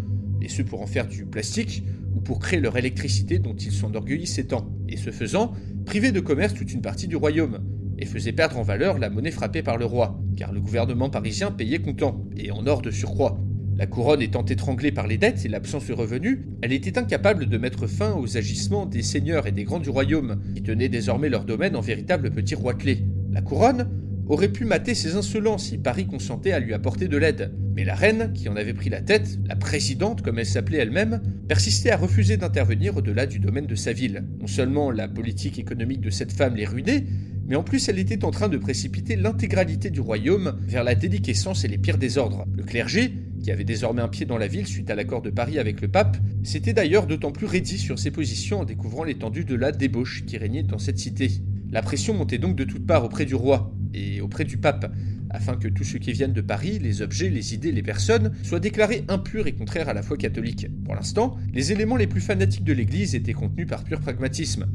et 0.41 0.47
ce 0.47 0.61
pour 0.61 0.81
en 0.81 0.87
faire 0.87 1.05
du 1.05 1.25
plastique, 1.25 1.83
ou 2.15 2.21
pour 2.21 2.39
créer 2.39 2.61
leur 2.61 2.77
électricité 2.77 3.39
dont 3.39 3.55
ils 3.55 3.73
s'enorgueillissaient 3.73 4.45
tant, 4.45 4.69
et 4.89 4.97
ce 4.97 5.11
faisant, 5.11 5.53
priver 5.85 6.11
de 6.11 6.19
commerce 6.19 6.53
toute 6.53 6.73
une 6.73 6.81
partie 6.81 7.07
du 7.07 7.15
royaume, 7.15 7.59
et 7.97 8.05
faisait 8.05 8.33
perdre 8.33 8.57
en 8.57 8.63
valeur 8.63 8.97
la 8.99 9.09
monnaie 9.09 9.31
frappée 9.31 9.63
par 9.63 9.77
le 9.77 9.85
roi, 9.85 10.19
car 10.35 10.51
le 10.51 10.61
gouvernement 10.61 11.09
parisien 11.09 11.51
payait 11.51 11.79
comptant, 11.79 12.25
et 12.35 12.51
en 12.51 12.65
or 12.67 12.81
de 12.81 12.91
surcroît. 12.91 13.39
La 13.77 13.87
couronne 13.87 14.21
étant 14.21 14.45
étranglée 14.45 14.93
par 14.93 15.05
les 15.05 15.17
dettes 15.17 15.45
et 15.45 15.49
l'absence 15.49 15.87
de 15.87 15.93
revenus, 15.93 16.39
elle 16.61 16.71
était 16.71 16.97
incapable 16.97 17.47
de 17.47 17.57
mettre 17.57 17.87
fin 17.87 18.13
aux 18.13 18.37
agissements 18.37 18.85
des 18.85 19.03
seigneurs 19.03 19.47
et 19.47 19.51
des 19.51 19.65
grands 19.65 19.79
du 19.79 19.89
royaume, 19.89 20.41
qui 20.55 20.63
tenaient 20.63 20.87
désormais 20.87 21.29
leur 21.29 21.43
domaine 21.43 21.75
en 21.75 21.81
véritable 21.81 22.31
petit 22.31 22.55
clés. 22.79 23.03
La 23.31 23.41
couronne 23.41 23.89
aurait 24.27 24.51
pu 24.51 24.63
mater 24.63 24.95
ses 24.95 25.15
insolents 25.15 25.57
si 25.57 25.77
Paris 25.77 26.07
consentait 26.07 26.53
à 26.53 26.59
lui 26.59 26.73
apporter 26.73 27.09
de 27.09 27.17
l'aide. 27.17 27.51
Mais 27.75 27.83
la 27.83 27.93
reine, 27.93 28.31
qui 28.33 28.47
en 28.47 28.55
avait 28.55 28.73
pris 28.73 28.89
la 28.89 29.01
tête, 29.01 29.37
la 29.45 29.57
présidente 29.57 30.21
comme 30.21 30.39
elle 30.39 30.45
s'appelait 30.45 30.77
elle-même, 30.77 31.21
persistait 31.49 31.91
à 31.91 31.97
refuser 31.97 32.37
d'intervenir 32.37 32.95
au-delà 32.95 33.25
du 33.25 33.39
domaine 33.39 33.67
de 33.67 33.75
sa 33.75 33.91
ville. 33.91 34.23
Non 34.39 34.47
seulement 34.47 34.91
la 34.91 35.09
politique 35.09 35.59
économique 35.59 35.99
de 35.99 36.09
cette 36.09 36.31
femme 36.31 36.55
les 36.55 36.63
ruinait, 36.63 37.03
mais 37.45 37.57
en 37.57 37.63
plus 37.63 37.89
elle 37.89 37.99
était 37.99 38.23
en 38.23 38.31
train 38.31 38.47
de 38.47 38.57
précipiter 38.57 39.17
l'intégralité 39.17 39.89
du 39.89 39.99
royaume 39.99 40.57
vers 40.65 40.85
la 40.85 40.95
déliquescence 40.95 41.65
et 41.65 41.67
les 41.67 41.77
pires 41.77 41.97
désordres. 41.97 42.45
Le 42.55 42.63
clergé, 42.63 43.13
qui 43.43 43.51
avait 43.51 43.65
désormais 43.65 44.01
un 44.01 44.07
pied 44.07 44.25
dans 44.25 44.37
la 44.37 44.47
ville 44.47 44.67
suite 44.67 44.89
à 44.89 44.95
l'accord 44.95 45.21
de 45.21 45.29
Paris 45.29 45.59
avec 45.59 45.81
le 45.81 45.89
pape, 45.89 46.15
s'était 46.43 46.73
d'ailleurs 46.73 47.07
d'autant 47.07 47.33
plus 47.33 47.45
raidi 47.45 47.77
sur 47.77 47.99
ses 47.99 48.09
positions 48.09 48.61
en 48.61 48.65
découvrant 48.65 49.03
l'étendue 49.03 49.43
de 49.43 49.55
la 49.55 49.73
débauche 49.73 50.23
qui 50.25 50.37
régnait 50.37 50.63
dans 50.63 50.79
cette 50.79 50.97
cité. 50.97 51.29
La 51.71 51.81
pression 51.81 52.13
montait 52.13 52.37
donc 52.37 52.55
de 52.55 52.63
toutes 52.63 52.87
parts 52.87 53.03
auprès 53.03 53.25
du 53.25 53.35
roi, 53.35 53.75
et 53.95 54.21
auprès 54.21 54.43
du 54.43 54.57
pape, 54.57 54.93
afin 55.29 55.55
que 55.55 55.67
tous 55.67 55.83
ceux 55.83 55.99
qui 55.99 56.11
viennent 56.11 56.33
de 56.33 56.41
Paris, 56.41 56.79
les 56.79 57.01
objets, 57.01 57.29
les 57.29 57.53
idées, 57.53 57.71
les 57.71 57.81
personnes, 57.81 58.31
soient 58.43 58.59
déclarés 58.59 59.05
impurs 59.07 59.47
et 59.47 59.53
contraires 59.53 59.89
à 59.89 59.93
la 59.93 60.03
foi 60.03 60.17
catholique. 60.17 60.67
Pour 60.83 60.95
l'instant, 60.95 61.37
les 61.53 61.71
éléments 61.71 61.95
les 61.95 62.07
plus 62.07 62.21
fanatiques 62.21 62.63
de 62.63 62.73
l'Église 62.73 63.15
étaient 63.15 63.33
contenus 63.33 63.67
par 63.67 63.83
pur 63.83 63.99
pragmatisme. 63.99 64.67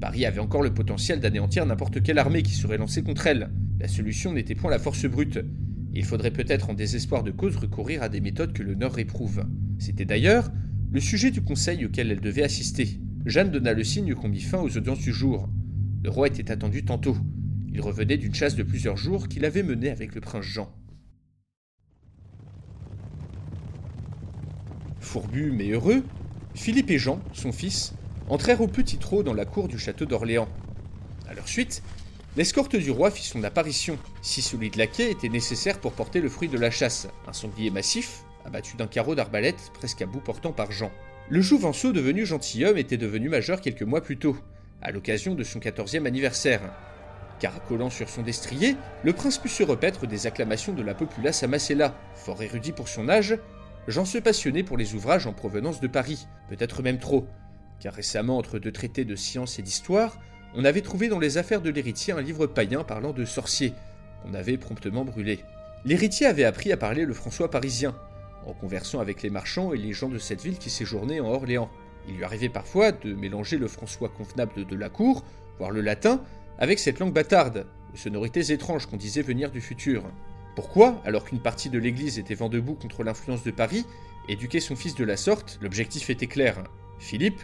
Paris 0.00 0.26
avait 0.26 0.40
encore 0.40 0.62
le 0.62 0.72
potentiel 0.72 1.18
d'anéantir 1.18 1.66
n'importe 1.66 2.02
quelle 2.02 2.18
armée 2.18 2.42
qui 2.42 2.54
serait 2.54 2.78
lancée 2.78 3.02
contre 3.02 3.26
elle. 3.26 3.50
La 3.80 3.88
solution 3.88 4.32
n'était 4.32 4.54
point 4.54 4.70
la 4.70 4.78
force 4.78 5.06
brute. 5.06 5.40
Il 5.94 6.04
faudrait 6.04 6.30
peut-être 6.30 6.70
en 6.70 6.74
désespoir 6.74 7.24
de 7.24 7.32
cause 7.32 7.56
recourir 7.56 8.02
à 8.02 8.08
des 8.08 8.20
méthodes 8.20 8.52
que 8.52 8.62
le 8.62 8.74
Nord 8.74 8.92
réprouve. 8.92 9.44
C'était 9.78 10.04
d'ailleurs 10.04 10.52
le 10.92 11.00
sujet 11.00 11.30
du 11.30 11.42
conseil 11.42 11.84
auquel 11.84 12.10
elle 12.10 12.20
devait 12.20 12.42
assister. 12.42 13.00
Jeanne 13.26 13.50
donna 13.50 13.74
le 13.74 13.84
signe 13.84 14.14
qu'on 14.14 14.28
mit 14.28 14.40
fin 14.40 14.58
aux 14.58 14.76
audiences 14.76 15.00
du 15.00 15.12
jour. 15.12 15.48
Le 16.04 16.10
roi 16.10 16.28
était 16.28 16.50
attendu 16.50 16.84
tantôt. 16.84 17.16
Revenait 17.78 18.16
d'une 18.16 18.34
chasse 18.34 18.54
de 18.54 18.62
plusieurs 18.62 18.96
jours 18.96 19.28
qu'il 19.28 19.44
avait 19.44 19.62
menée 19.62 19.90
avec 19.90 20.14
le 20.14 20.20
prince 20.20 20.44
Jean. 20.44 20.70
Fourbu 25.00 25.52
mais 25.52 25.70
heureux, 25.70 26.04
Philippe 26.54 26.90
et 26.90 26.98
Jean, 26.98 27.20
son 27.32 27.52
fils, 27.52 27.94
entrèrent 28.28 28.60
au 28.60 28.68
petit 28.68 28.98
trot 28.98 29.22
dans 29.22 29.32
la 29.32 29.46
cour 29.46 29.68
du 29.68 29.78
château 29.78 30.04
d'Orléans. 30.04 30.48
À 31.28 31.34
leur 31.34 31.48
suite, 31.48 31.82
l'escorte 32.36 32.76
du 32.76 32.90
roi 32.90 33.10
fit 33.10 33.24
son 33.24 33.42
apparition. 33.44 33.96
Six 34.22 34.42
solides 34.42 34.76
laquais 34.76 35.10
étaient 35.10 35.28
nécessaires 35.28 35.80
pour 35.80 35.92
porter 35.92 36.20
le 36.20 36.28
fruit 36.28 36.48
de 36.48 36.58
la 36.58 36.70
chasse, 36.70 37.08
un 37.26 37.32
sanglier 37.32 37.70
massif, 37.70 38.24
abattu 38.44 38.76
d'un 38.76 38.86
carreau 38.86 39.14
d'arbalète 39.14 39.70
presque 39.74 40.02
à 40.02 40.06
bout 40.06 40.20
portant 40.20 40.52
par 40.52 40.72
Jean. 40.72 40.90
Le 41.30 41.40
Jouvenceau, 41.40 41.92
devenu 41.92 42.26
gentilhomme, 42.26 42.76
était 42.76 42.96
devenu 42.96 43.28
majeur 43.28 43.60
quelques 43.60 43.82
mois 43.82 44.02
plus 44.02 44.18
tôt, 44.18 44.36
à 44.82 44.90
l'occasion 44.90 45.34
de 45.34 45.44
son 45.44 45.60
quatorzième 45.60 46.06
anniversaire. 46.06 46.60
Caracolant 47.38 47.90
sur 47.90 48.08
son 48.08 48.22
destrier, 48.22 48.76
le 49.04 49.12
prince 49.12 49.38
put 49.38 49.48
se 49.48 49.62
repaître 49.62 50.06
des 50.06 50.26
acclamations 50.26 50.72
de 50.72 50.82
la 50.82 50.94
populace 50.94 51.42
à 51.42 51.46
Masséla. 51.46 51.94
Fort 52.14 52.42
érudit 52.42 52.72
pour 52.72 52.88
son 52.88 53.08
âge, 53.08 53.38
Jean 53.86 54.04
se 54.04 54.18
passionnait 54.18 54.64
pour 54.64 54.76
les 54.76 54.94
ouvrages 54.94 55.26
en 55.26 55.32
provenance 55.32 55.80
de 55.80 55.86
Paris, 55.86 56.26
peut-être 56.48 56.82
même 56.82 56.98
trop, 56.98 57.26
car 57.80 57.94
récemment, 57.94 58.36
entre 58.36 58.58
deux 58.58 58.72
traités 58.72 59.04
de 59.04 59.16
science 59.16 59.58
et 59.58 59.62
d'histoire, 59.62 60.18
on 60.54 60.64
avait 60.64 60.82
trouvé 60.82 61.08
dans 61.08 61.18
les 61.18 61.38
affaires 61.38 61.62
de 61.62 61.70
l'héritier 61.70 62.12
un 62.12 62.20
livre 62.20 62.46
païen 62.46 62.84
parlant 62.84 63.12
de 63.12 63.24
sorciers, 63.24 63.72
qu'on 64.22 64.34
avait 64.34 64.58
promptement 64.58 65.04
brûlé. 65.04 65.40
L'héritier 65.84 66.26
avait 66.26 66.44
appris 66.44 66.72
à 66.72 66.76
parler 66.76 67.04
le 67.04 67.14
François 67.14 67.50
parisien, 67.50 67.94
en 68.46 68.52
conversant 68.52 69.00
avec 69.00 69.22
les 69.22 69.30
marchands 69.30 69.72
et 69.72 69.78
les 69.78 69.92
gens 69.92 70.08
de 70.08 70.18
cette 70.18 70.42
ville 70.42 70.58
qui 70.58 70.70
séjournaient 70.70 71.20
en 71.20 71.28
Orléans. 71.28 71.70
Il 72.08 72.16
lui 72.16 72.24
arrivait 72.24 72.48
parfois 72.48 72.92
de 72.92 73.14
mélanger 73.14 73.58
le 73.58 73.68
François 73.68 74.08
convenable 74.08 74.66
de 74.66 74.76
la 74.76 74.88
cour, 74.88 75.24
voire 75.58 75.70
le 75.70 75.80
latin, 75.80 76.22
avec 76.58 76.78
cette 76.78 76.98
langue 76.98 77.12
bâtarde, 77.12 77.66
aux 77.92 77.96
sonorités 77.96 78.52
étranges 78.52 78.86
qu'on 78.86 78.96
disait 78.96 79.22
venir 79.22 79.50
du 79.50 79.60
futur. 79.60 80.04
Pourquoi, 80.56 81.00
alors 81.04 81.24
qu'une 81.24 81.40
partie 81.40 81.70
de 81.70 81.78
l'Église 81.78 82.18
était 82.18 82.34
vent 82.34 82.48
debout 82.48 82.74
contre 82.74 83.04
l'influence 83.04 83.44
de 83.44 83.50
Paris, 83.50 83.86
éduquer 84.28 84.60
son 84.60 84.76
fils 84.76 84.94
de 84.94 85.04
la 85.04 85.16
sorte, 85.16 85.58
l'objectif 85.62 86.10
était 86.10 86.26
clair. 86.26 86.64
Philippe 86.98 87.40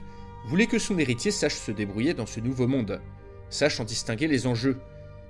voulait 0.46 0.66
que 0.66 0.78
son 0.78 0.98
héritier 0.98 1.30
sache 1.30 1.54
se 1.54 1.70
débrouiller 1.70 2.12
dans 2.12 2.26
ce 2.26 2.40
nouveau 2.40 2.66
monde, 2.66 3.00
sache 3.50 3.78
en 3.78 3.84
distinguer 3.84 4.26
les 4.26 4.46
enjeux, 4.48 4.78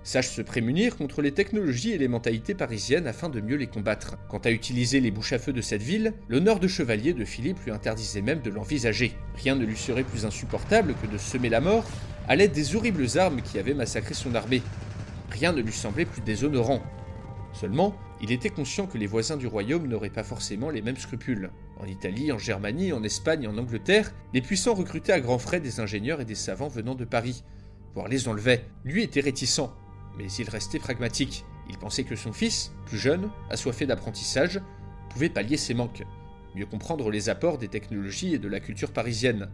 sache 0.02 0.28
se 0.28 0.42
prémunir 0.42 0.96
contre 0.96 1.22
les 1.22 1.32
technologies 1.32 1.92
et 1.92 1.98
les 1.98 2.08
mentalités 2.08 2.54
parisiennes 2.54 3.06
afin 3.06 3.28
de 3.28 3.40
mieux 3.40 3.56
les 3.56 3.66
combattre. 3.66 4.16
Quant 4.28 4.38
à 4.38 4.50
utiliser 4.50 5.00
les 5.00 5.10
bouches 5.10 5.32
à 5.32 5.38
feu 5.38 5.52
de 5.52 5.60
cette 5.60 5.82
ville, 5.82 6.14
l'honneur 6.28 6.60
de 6.60 6.68
chevalier 6.68 7.12
de 7.12 7.24
Philippe 7.24 7.62
lui 7.64 7.70
interdisait 7.70 8.22
même 8.22 8.40
de 8.40 8.50
l'envisager. 8.50 9.12
Rien 9.36 9.54
ne 9.54 9.64
lui 9.64 9.76
serait 9.76 10.04
plus 10.04 10.24
insupportable 10.24 10.94
que 11.02 11.06
de 11.06 11.18
semer 11.18 11.48
la 11.48 11.60
mort 11.60 11.84
à 12.28 12.36
l'aide 12.36 12.52
des 12.52 12.74
horribles 12.74 13.18
armes 13.18 13.42
qui 13.42 13.58
avaient 13.58 13.74
massacré 13.74 14.14
son 14.14 14.34
armée. 14.34 14.62
Rien 15.30 15.52
ne 15.52 15.60
lui 15.60 15.72
semblait 15.72 16.04
plus 16.04 16.22
déshonorant. 16.22 16.82
Seulement, 17.52 17.94
il 18.20 18.32
était 18.32 18.50
conscient 18.50 18.86
que 18.86 18.98
les 18.98 19.06
voisins 19.06 19.36
du 19.36 19.46
royaume 19.46 19.86
n'auraient 19.86 20.10
pas 20.10 20.24
forcément 20.24 20.70
les 20.70 20.82
mêmes 20.82 20.96
scrupules. 20.96 21.50
En 21.78 21.86
Italie, 21.86 22.32
en 22.32 22.38
Germanie, 22.38 22.92
en 22.92 23.02
Espagne, 23.02 23.46
en 23.46 23.58
Angleterre, 23.58 24.12
les 24.32 24.40
puissants 24.40 24.74
recrutaient 24.74 25.12
à 25.12 25.20
grands 25.20 25.38
frais 25.38 25.60
des 25.60 25.80
ingénieurs 25.80 26.20
et 26.20 26.24
des 26.24 26.34
savants 26.34 26.68
venant 26.68 26.94
de 26.94 27.04
Paris, 27.04 27.44
voire 27.94 28.08
les 28.08 28.28
enlevaient. 28.28 28.64
Lui 28.84 29.02
était 29.02 29.20
réticent, 29.20 29.70
mais 30.16 30.30
il 30.38 30.48
restait 30.48 30.78
pragmatique. 30.78 31.44
Il 31.68 31.78
pensait 31.78 32.04
que 32.04 32.16
son 32.16 32.32
fils, 32.32 32.72
plus 32.86 32.98
jeune, 32.98 33.30
assoiffé 33.50 33.86
d'apprentissage, 33.86 34.60
pouvait 35.10 35.28
pallier 35.28 35.56
ses 35.56 35.74
manques, 35.74 36.04
mieux 36.54 36.66
comprendre 36.66 37.10
les 37.10 37.28
apports 37.28 37.58
des 37.58 37.68
technologies 37.68 38.34
et 38.34 38.38
de 38.38 38.48
la 38.48 38.60
culture 38.60 38.92
parisienne, 38.92 39.48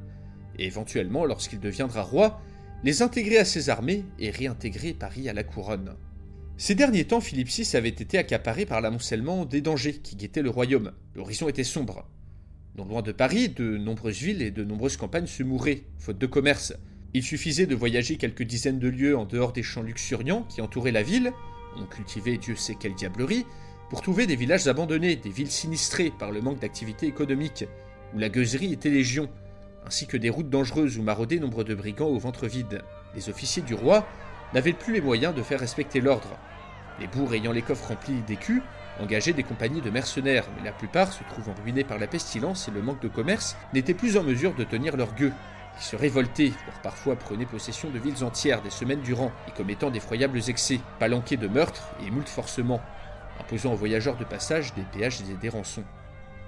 et 0.58 0.66
éventuellement, 0.66 1.24
lorsqu'il 1.24 1.60
deviendra 1.60 2.02
roi, 2.02 2.40
les 2.82 3.02
intégrer 3.02 3.38
à 3.38 3.44
ses 3.44 3.68
armées 3.68 4.04
et 4.18 4.30
réintégrer 4.30 4.94
Paris 4.94 5.28
à 5.28 5.32
la 5.32 5.44
couronne. 5.44 5.96
Ces 6.56 6.74
derniers 6.74 7.04
temps, 7.04 7.20
Philippe 7.20 7.48
VI 7.48 7.76
avait 7.76 7.88
été 7.88 8.18
accaparé 8.18 8.66
par 8.66 8.80
l'amoncellement 8.80 9.44
des 9.44 9.60
dangers 9.60 9.94
qui 9.94 10.16
guettaient 10.16 10.42
le 10.42 10.50
royaume. 10.50 10.92
L'horizon 11.14 11.48
était 11.48 11.64
sombre. 11.64 12.06
Non 12.76 12.84
loin 12.84 13.02
de 13.02 13.12
Paris, 13.12 13.48
de 13.48 13.76
nombreuses 13.76 14.20
villes 14.20 14.42
et 14.42 14.50
de 14.50 14.64
nombreuses 14.64 14.96
campagnes 14.96 15.26
se 15.26 15.42
mouraient, 15.42 15.82
faute 15.98 16.18
de 16.18 16.26
commerce, 16.26 16.74
il 17.12 17.22
suffisait 17.22 17.66
de 17.66 17.74
voyager 17.74 18.16
quelques 18.16 18.44
dizaines 18.44 18.78
de 18.78 18.88
lieues 18.88 19.16
en 19.16 19.24
dehors 19.24 19.52
des 19.52 19.62
champs 19.62 19.82
luxuriants 19.82 20.44
qui 20.44 20.60
entouraient 20.60 20.92
la 20.92 21.02
ville, 21.02 21.32
on 21.76 21.86
cultivait 21.86 22.36
Dieu 22.36 22.56
sait 22.56 22.76
quelle 22.78 22.94
diablerie, 22.94 23.44
pour 23.88 24.02
trouver 24.02 24.26
des 24.26 24.36
villages 24.36 24.68
abandonnés, 24.68 25.16
des 25.16 25.30
villes 25.30 25.50
sinistrées 25.50 26.12
par 26.16 26.30
le 26.30 26.40
manque 26.40 26.60
d'activité 26.60 27.06
économique, 27.06 27.64
où 28.14 28.18
la 28.18 28.28
gueuserie 28.28 28.72
était 28.72 28.90
légion, 28.90 29.28
ainsi 29.86 30.06
que 30.06 30.16
des 30.16 30.30
routes 30.30 30.50
dangereuses 30.50 30.98
où 30.98 31.02
maraudaient 31.02 31.38
nombre 31.38 31.64
de 31.64 31.74
brigands 31.74 32.06
au 32.06 32.18
ventre 32.18 32.46
vide. 32.46 32.82
Les 33.14 33.28
officiers 33.28 33.62
du 33.62 33.74
roi 33.74 34.06
n'avaient 34.54 34.72
plus 34.72 34.94
les 34.94 35.00
moyens 35.00 35.34
de 35.34 35.42
faire 35.42 35.60
respecter 35.60 36.00
l'ordre. 36.00 36.36
Les 37.00 37.06
bourgs 37.06 37.34
ayant 37.34 37.52
les 37.52 37.62
coffres 37.62 37.88
remplis 37.88 38.20
d'écus 38.26 38.62
engageaient 39.00 39.32
des 39.32 39.42
compagnies 39.42 39.80
de 39.80 39.90
mercenaires, 39.90 40.46
mais 40.56 40.64
la 40.64 40.72
plupart, 40.72 41.12
se 41.12 41.24
trouvant 41.24 41.54
ruinés 41.62 41.84
par 41.84 41.98
la 41.98 42.06
pestilence 42.06 42.68
et 42.68 42.70
le 42.70 42.82
manque 42.82 43.00
de 43.00 43.08
commerce, 43.08 43.56
n'étaient 43.72 43.94
plus 43.94 44.16
en 44.16 44.22
mesure 44.22 44.54
de 44.54 44.64
tenir 44.64 44.96
leur 44.96 45.14
gueux 45.14 45.32
qui 45.78 45.84
se 45.84 45.96
révoltaient, 45.96 46.52
voire 46.64 46.82
parfois 46.82 47.16
prenaient 47.16 47.46
possession 47.46 47.88
de 47.90 47.98
villes 47.98 48.22
entières 48.24 48.60
des 48.60 48.70
semaines 48.70 49.00
durant, 49.00 49.32
et 49.48 49.52
commettant 49.52 49.90
d'effroyables 49.90 50.40
excès, 50.48 50.80
palanqués 50.98 51.38
de 51.38 51.48
meurtres 51.48 51.88
et 52.06 52.10
moult 52.10 52.28
forcements, 52.28 52.82
imposant 53.40 53.72
aux 53.72 53.76
voyageurs 53.76 54.16
de 54.16 54.24
passage 54.24 54.74
des 54.74 54.82
péages 54.82 55.20
et 55.22 55.34
des 55.34 55.48
rançons. 55.48 55.84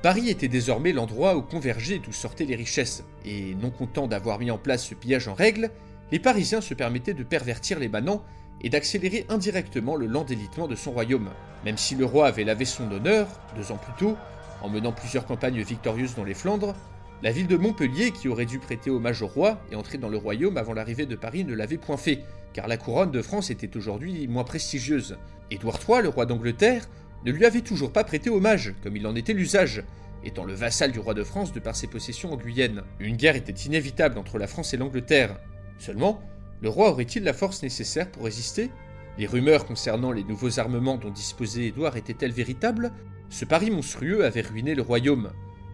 Paris 0.02 0.30
était 0.30 0.48
désormais 0.48 0.90
l'endroit 0.90 1.36
où 1.36 1.42
convergeaient 1.42 1.94
et 1.94 1.98
d'où 2.00 2.12
sortaient 2.12 2.44
les 2.44 2.56
richesses, 2.56 3.04
et 3.24 3.54
non 3.54 3.70
content 3.70 4.08
d'avoir 4.08 4.40
mis 4.40 4.50
en 4.50 4.58
place 4.58 4.84
ce 4.84 4.96
pillage 4.96 5.28
en 5.28 5.34
règle, 5.34 5.70
les 6.10 6.18
Parisiens 6.18 6.60
se 6.60 6.74
permettaient 6.74 7.14
de 7.14 7.22
pervertir 7.22 7.78
les 7.78 7.88
manants 7.88 8.24
et 8.62 8.68
d'accélérer 8.68 9.26
indirectement 9.28 9.94
le 9.94 10.06
lent 10.06 10.24
délitement 10.24 10.66
de 10.66 10.74
son 10.74 10.90
royaume. 10.90 11.30
Même 11.64 11.78
si 11.78 11.94
le 11.94 12.04
roi 12.04 12.26
avait 12.26 12.42
lavé 12.42 12.64
son 12.64 12.90
honneur, 12.90 13.28
deux 13.56 13.70
ans 13.70 13.78
plus 13.78 13.92
tôt, 13.96 14.16
en 14.60 14.68
menant 14.68 14.90
plusieurs 14.90 15.24
campagnes 15.24 15.62
victorieuses 15.62 16.16
dans 16.16 16.24
les 16.24 16.34
Flandres, 16.34 16.74
la 17.22 17.30
ville 17.30 17.46
de 17.46 17.56
Montpellier, 17.56 18.10
qui 18.10 18.26
aurait 18.26 18.44
dû 18.44 18.58
prêter 18.58 18.90
hommage 18.90 19.22
au 19.22 19.28
roi 19.28 19.60
et 19.70 19.76
entrer 19.76 19.98
dans 19.98 20.08
le 20.08 20.16
royaume 20.16 20.56
avant 20.56 20.72
l'arrivée 20.72 21.06
de 21.06 21.14
Paris, 21.14 21.44
ne 21.44 21.54
l'avait 21.54 21.78
point 21.78 21.96
fait, 21.96 22.24
car 22.52 22.66
la 22.66 22.76
couronne 22.76 23.12
de 23.12 23.22
France 23.22 23.50
était 23.50 23.76
aujourd'hui 23.76 24.26
moins 24.26 24.42
prestigieuse. 24.42 25.16
Édouard 25.52 25.78
III, 25.88 26.02
le 26.02 26.08
roi 26.08 26.26
d'Angleterre, 26.26 26.88
ne 27.24 27.32
lui 27.32 27.44
avait 27.44 27.61
toujours 27.61 27.92
pas 27.92 28.04
prêté 28.04 28.30
hommage, 28.30 28.74
comme 28.82 28.96
il 28.96 29.06
en 29.06 29.14
était 29.14 29.32
l'usage, 29.32 29.85
étant 30.24 30.44
le 30.44 30.54
vassal 30.54 30.92
du 30.92 30.98
roi 30.98 31.14
de 31.14 31.24
France 31.24 31.52
de 31.52 31.61
par 31.61 31.76
ses 31.76 31.87
possessions 31.87 32.32
en 32.32 32.37
Guyenne. 32.37 32.82
Une 33.00 33.16
guerre 33.16 33.37
était 33.37 33.52
inévitable 33.52 34.18
entre 34.18 34.38
la 34.38 34.46
France 34.46 34.74
et 34.74 34.76
l'Angleterre. 34.76 35.38
Seulement, 35.78 36.22
le 36.61 36.68
roi 36.68 36.90
aurait-il 36.90 37.24
la 37.24 37.32
force 37.32 37.62
nécessaire 37.62 38.11
pour 38.11 38.24
résister? 38.24 38.70
Les 39.18 39.26
rumeurs 39.26 39.66
concernant 39.66 40.12
les 40.12 40.24
nouveaux 40.24 40.58
armements 40.58 40.96
dont 40.96 41.11
disposait 41.11 41.66
Édouard 41.66 41.96
étaient-elles 41.96 42.32
véritables? 42.32 42.92
Ce 43.30 43.44
pari 43.44 43.70
monstrueux 43.70 44.24
avait 44.24 44.42
ruiné 44.42 44.74
le 44.74 44.82
royaume, 44.82 45.32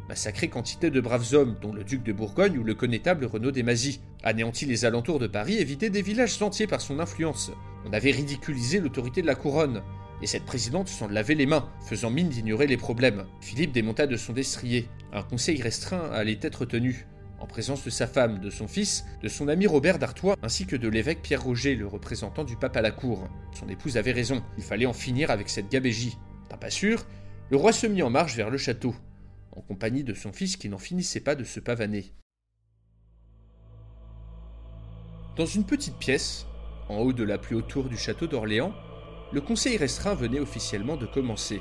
massacré 0.08 0.48
quantité 0.48 0.90
de 0.90 1.00
braves 1.00 1.34
hommes, 1.34 1.56
dont 1.61 1.72
le 1.72 1.84
duc 1.84 2.02
de 2.02 2.12
Bourgogne 2.12 2.58
ou 2.58 2.64
le 2.64 2.74
connétable 2.74 3.26
Renaud 3.26 3.50
des 3.50 3.62
Mazis, 3.62 4.00
anéanti 4.22 4.64
les 4.64 4.84
alentours 4.84 5.18
de 5.18 5.26
Paris 5.26 5.58
et 5.58 5.64
vidé 5.64 5.90
des 5.90 6.02
villages 6.02 6.40
entiers 6.40 6.66
par 6.66 6.80
son 6.80 6.98
influence. 6.98 7.52
On 7.84 7.92
avait 7.92 8.11
ridiculisé 8.11 8.80
l'autorité 8.80 9.22
de 9.22 9.26
la 9.26 9.34
couronne, 9.34 9.82
et 10.22 10.26
cette 10.26 10.44
présidente 10.44 10.88
s'en 10.88 11.09
lavait 11.09 11.35
les 11.35 11.46
mains, 11.46 11.68
faisant 11.87 12.11
mine 12.11 12.28
d'ignorer 12.28 12.66
les 12.66 12.76
problèmes. 12.76 13.26
Philippe 13.40 13.72
démonta 13.72 14.07
de 14.07 14.16
son 14.16 14.33
destrier. 14.33 14.88
Un 15.12 15.22
conseil 15.22 15.61
restreint 15.62 16.11
allait 16.11 16.38
être 16.42 16.64
tenu, 16.64 17.07
en 17.38 17.46
présence 17.46 17.85
de 17.85 17.90
sa 17.90 18.07
femme, 18.07 18.40
de 18.40 18.50
son 18.50 18.68
fils, 18.68 19.04
de 19.22 19.28
son 19.28 19.48
ami 19.48 19.66
Robert 19.66 19.98
d'Artois, 19.98 20.37
ainsi 20.42 20.66
que 20.66 20.76
de 20.76 20.88
l'évêque 20.88 21.22
Pierre 21.22 21.42
Roger, 21.42 21.74
le 21.74 21.87
représentant 21.87 22.44
du 22.44 22.57
pape 22.57 22.76
à 22.76 22.83
la 22.83 22.90
cour. 22.90 23.28
Son 23.52 23.68
épouse 23.68 23.96
avait 23.96 24.12
raison, 24.12 24.42
il 24.57 24.64
fallait 24.64 24.87
en 24.87 24.92
finir 24.92 25.31
avec 25.31 25.48
cette 25.48 25.70
gabégie. 25.70 26.16
pas 26.61 26.70
sûr, 26.70 27.07
le 27.50 27.57
roi 27.57 27.72
se 27.72 27.87
mit 27.87 28.02
en 28.02 28.11
marche 28.11 28.37
vers 28.37 28.50
le 28.50 28.59
château 28.59 28.94
en 29.59 29.61
compagnie 29.62 30.04
de 30.04 30.14
son 30.14 30.33
fils 30.33 30.57
qui 30.57 30.68
n'en 30.68 30.78
finissait 30.78 31.20
pas 31.20 31.35
de 31.35 31.44
se 31.44 31.61
pavaner. 31.61 32.12
Dans 35.37 35.46
une 35.46 35.64
petite 35.64 35.96
pièce, 35.96 36.46
en 36.88 36.98
haut 36.98 37.12
de 37.12 37.24
la 37.24 37.38
plus 37.38 37.57
haute 37.57 37.68
tour 37.68 37.88
du 37.88 37.96
château 37.96 38.26
d'Orléans, 38.26 38.72
le 39.32 39.40
conseil 39.40 39.76
restreint 39.76 40.14
venait 40.14 40.40
officiellement 40.40 40.96
de 40.96 41.06
commencer. 41.06 41.60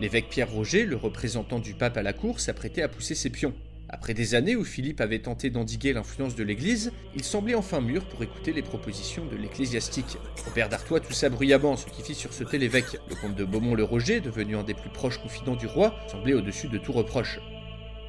L'évêque 0.00 0.28
Pierre 0.28 0.50
Roger, 0.50 0.86
le 0.86 0.96
représentant 0.96 1.58
du 1.58 1.74
pape 1.74 1.96
à 1.96 2.02
la 2.02 2.12
cour, 2.12 2.40
s'apprêtait 2.40 2.82
à 2.82 2.88
pousser 2.88 3.14
ses 3.14 3.30
pions. 3.30 3.54
Après 3.88 4.14
des 4.14 4.34
années 4.34 4.56
où 4.56 4.64
Philippe 4.64 5.00
avait 5.02 5.18
tenté 5.18 5.50
d'endiguer 5.50 5.92
l'influence 5.92 6.34
de 6.34 6.42
l'Église, 6.42 6.92
il 7.14 7.24
semblait 7.24 7.54
enfin 7.54 7.80
mûr 7.80 8.06
pour 8.06 8.22
écouter 8.22 8.52
les 8.52 8.62
propositions 8.62 9.26
de 9.26 9.36
l'ecclésiastique. 9.36 10.16
Robert 10.46 10.70
d'Artois 10.70 11.00
toussa 11.00 11.28
bruyamment, 11.28 11.76
ce 11.76 11.86
qui 11.86 12.02
fit 12.02 12.14
sursauter 12.14 12.56
l'évêque. 12.56 12.96
Le 13.10 13.16
comte 13.16 13.36
de 13.36 13.44
Beaumont-le-Roger, 13.44 14.20
devenu 14.20 14.56
un 14.56 14.62
des 14.62 14.74
plus 14.74 14.90
proches 14.90 15.18
confidents 15.18 15.56
du 15.56 15.66
roi, 15.66 15.94
semblait 16.08 16.32
au-dessus 16.32 16.68
de 16.68 16.78
tout 16.78 16.92
reproche. 16.92 17.38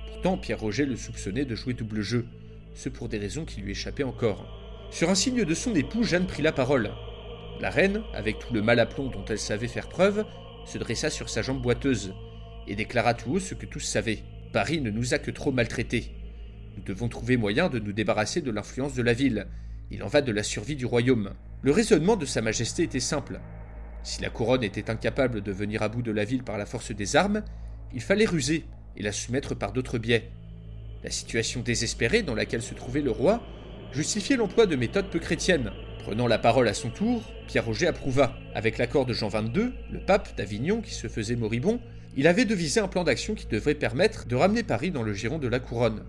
Pourtant, 0.07 0.37
Pierre 0.37 0.59
Roger 0.59 0.85
le 0.85 0.95
soupçonnait 0.95 1.45
de 1.45 1.55
jouer 1.55 1.73
double 1.73 2.01
jeu, 2.01 2.27
ce 2.75 2.87
pour 2.87 3.09
des 3.09 3.17
raisons 3.17 3.43
qui 3.43 3.59
lui 3.59 3.71
échappaient 3.71 4.03
encore. 4.03 4.45
Sur 4.89 5.09
un 5.09 5.15
signe 5.15 5.43
de 5.43 5.53
son 5.53 5.75
époux, 5.75 6.03
Jeanne 6.03 6.27
prit 6.27 6.43
la 6.43 6.53
parole. 6.53 6.91
La 7.59 7.69
reine, 7.69 8.01
avec 8.13 8.39
tout 8.39 8.53
le 8.53 8.61
mal 8.61 8.79
aplomb 8.79 9.09
dont 9.09 9.25
elle 9.25 9.39
savait 9.39 9.67
faire 9.67 9.89
preuve, 9.89 10.25
se 10.65 10.77
dressa 10.77 11.09
sur 11.09 11.29
sa 11.29 11.41
jambe 11.41 11.61
boiteuse 11.61 12.13
et 12.67 12.75
déclara 12.75 13.13
tout 13.13 13.33
haut 13.33 13.39
ce 13.39 13.53
que 13.53 13.65
tous 13.65 13.79
savaient. 13.79 14.23
Paris 14.51 14.81
ne 14.81 14.91
nous 14.91 15.13
a 15.13 15.19
que 15.19 15.31
trop 15.31 15.51
maltraités. 15.51 16.11
Nous 16.77 16.83
devons 16.83 17.09
trouver 17.09 17.37
moyen 17.37 17.69
de 17.69 17.79
nous 17.79 17.93
débarrasser 17.93 18.41
de 18.41 18.51
l'influence 18.51 18.95
de 18.95 19.01
la 19.01 19.13
ville. 19.13 19.47
Il 19.91 20.03
en 20.03 20.07
va 20.07 20.21
de 20.21 20.31
la 20.31 20.43
survie 20.43 20.75
du 20.75 20.85
royaume. 20.85 21.33
Le 21.61 21.71
raisonnement 21.71 22.15
de 22.15 22.25
Sa 22.25 22.41
Majesté 22.41 22.83
était 22.83 22.99
simple. 22.99 23.39
Si 24.03 24.21
la 24.21 24.29
couronne 24.29 24.63
était 24.63 24.89
incapable 24.89 25.41
de 25.41 25.51
venir 25.51 25.81
à 25.81 25.89
bout 25.89 26.01
de 26.01 26.11
la 26.11 26.25
ville 26.25 26.43
par 26.43 26.57
la 26.57 26.65
force 26.65 26.91
des 26.91 27.15
armes, 27.15 27.43
il 27.93 28.01
fallait 28.01 28.25
ruser 28.25 28.65
et 28.97 29.03
la 29.03 29.11
soumettre 29.11 29.55
par 29.55 29.71
d'autres 29.71 29.97
biais. 29.97 30.31
La 31.03 31.09
situation 31.09 31.61
désespérée 31.61 32.23
dans 32.23 32.35
laquelle 32.35 32.61
se 32.61 32.73
trouvait 32.73 33.01
le 33.01 33.11
roi 33.11 33.41
justifiait 33.91 34.37
l'emploi 34.37 34.65
de 34.65 34.75
méthodes 34.75 35.09
peu 35.09 35.19
chrétiennes. 35.19 35.71
Prenant 36.03 36.27
la 36.27 36.37
parole 36.37 36.67
à 36.67 36.73
son 36.73 36.89
tour, 36.89 37.23
Pierre 37.47 37.63
Roger 37.63 37.87
approuva. 37.87 38.35
Avec 38.53 38.77
l'accord 38.77 39.05
de 39.05 39.13
Jean 39.13 39.29
XXII, 39.29 39.71
le 39.89 39.99
pape 39.99 40.35
d'Avignon 40.35 40.81
qui 40.81 40.93
se 40.93 41.07
faisait 41.07 41.37
moribond, 41.37 41.79
il 42.17 42.27
avait 42.27 42.43
devisé 42.43 42.81
un 42.81 42.89
plan 42.89 43.05
d'action 43.05 43.35
qui 43.35 43.47
devrait 43.47 43.73
permettre 43.73 44.27
de 44.27 44.35
ramener 44.35 44.63
Paris 44.63 44.91
dans 44.91 45.01
le 45.01 45.13
giron 45.13 45.39
de 45.39 45.47
la 45.47 45.59
couronne. 45.59 46.03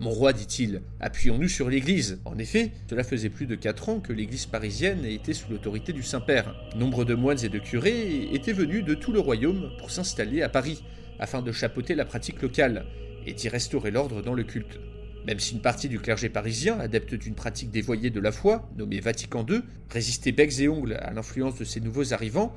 Mon 0.00 0.08
roi, 0.08 0.32
dit-il, 0.32 0.80
appuyons-nous 0.98 1.48
sur 1.48 1.68
l'Église. 1.68 2.20
En 2.24 2.38
effet, 2.38 2.72
cela 2.88 3.04
faisait 3.04 3.28
plus 3.28 3.46
de 3.46 3.54
quatre 3.54 3.90
ans 3.90 4.00
que 4.00 4.14
l'Église 4.14 4.46
parisienne 4.46 5.04
était 5.04 5.34
sous 5.34 5.50
l'autorité 5.50 5.92
du 5.92 6.02
Saint-Père. 6.02 6.54
Nombre 6.74 7.04
de 7.04 7.14
moines 7.14 7.44
et 7.44 7.50
de 7.50 7.58
curés 7.58 8.30
étaient 8.32 8.54
venus 8.54 8.82
de 8.82 8.94
tout 8.94 9.12
le 9.12 9.20
royaume 9.20 9.72
pour 9.78 9.90
s'installer 9.90 10.40
à 10.40 10.48
Paris, 10.48 10.82
afin 11.18 11.42
de 11.42 11.52
chapeauter 11.52 11.94
la 11.94 12.06
pratique 12.06 12.40
locale 12.40 12.86
et 13.26 13.34
d'y 13.34 13.50
restaurer 13.50 13.90
l'ordre 13.90 14.22
dans 14.22 14.34
le 14.34 14.44
culte. 14.44 14.80
Même 15.26 15.40
si 15.40 15.54
une 15.54 15.60
partie 15.60 15.88
du 15.88 15.98
clergé 15.98 16.28
parisien, 16.28 16.78
adepte 16.78 17.14
d'une 17.14 17.34
pratique 17.34 17.70
dévoyée 17.70 18.10
de 18.10 18.20
la 18.20 18.30
foi, 18.30 18.68
nommée 18.76 19.00
Vatican 19.00 19.44
II, 19.48 19.62
résistait 19.88 20.32
becs 20.32 20.60
et 20.60 20.68
ongles 20.68 20.98
à 21.00 21.12
l'influence 21.12 21.58
de 21.58 21.64
ces 21.64 21.80
nouveaux 21.80 22.12
arrivants, 22.12 22.54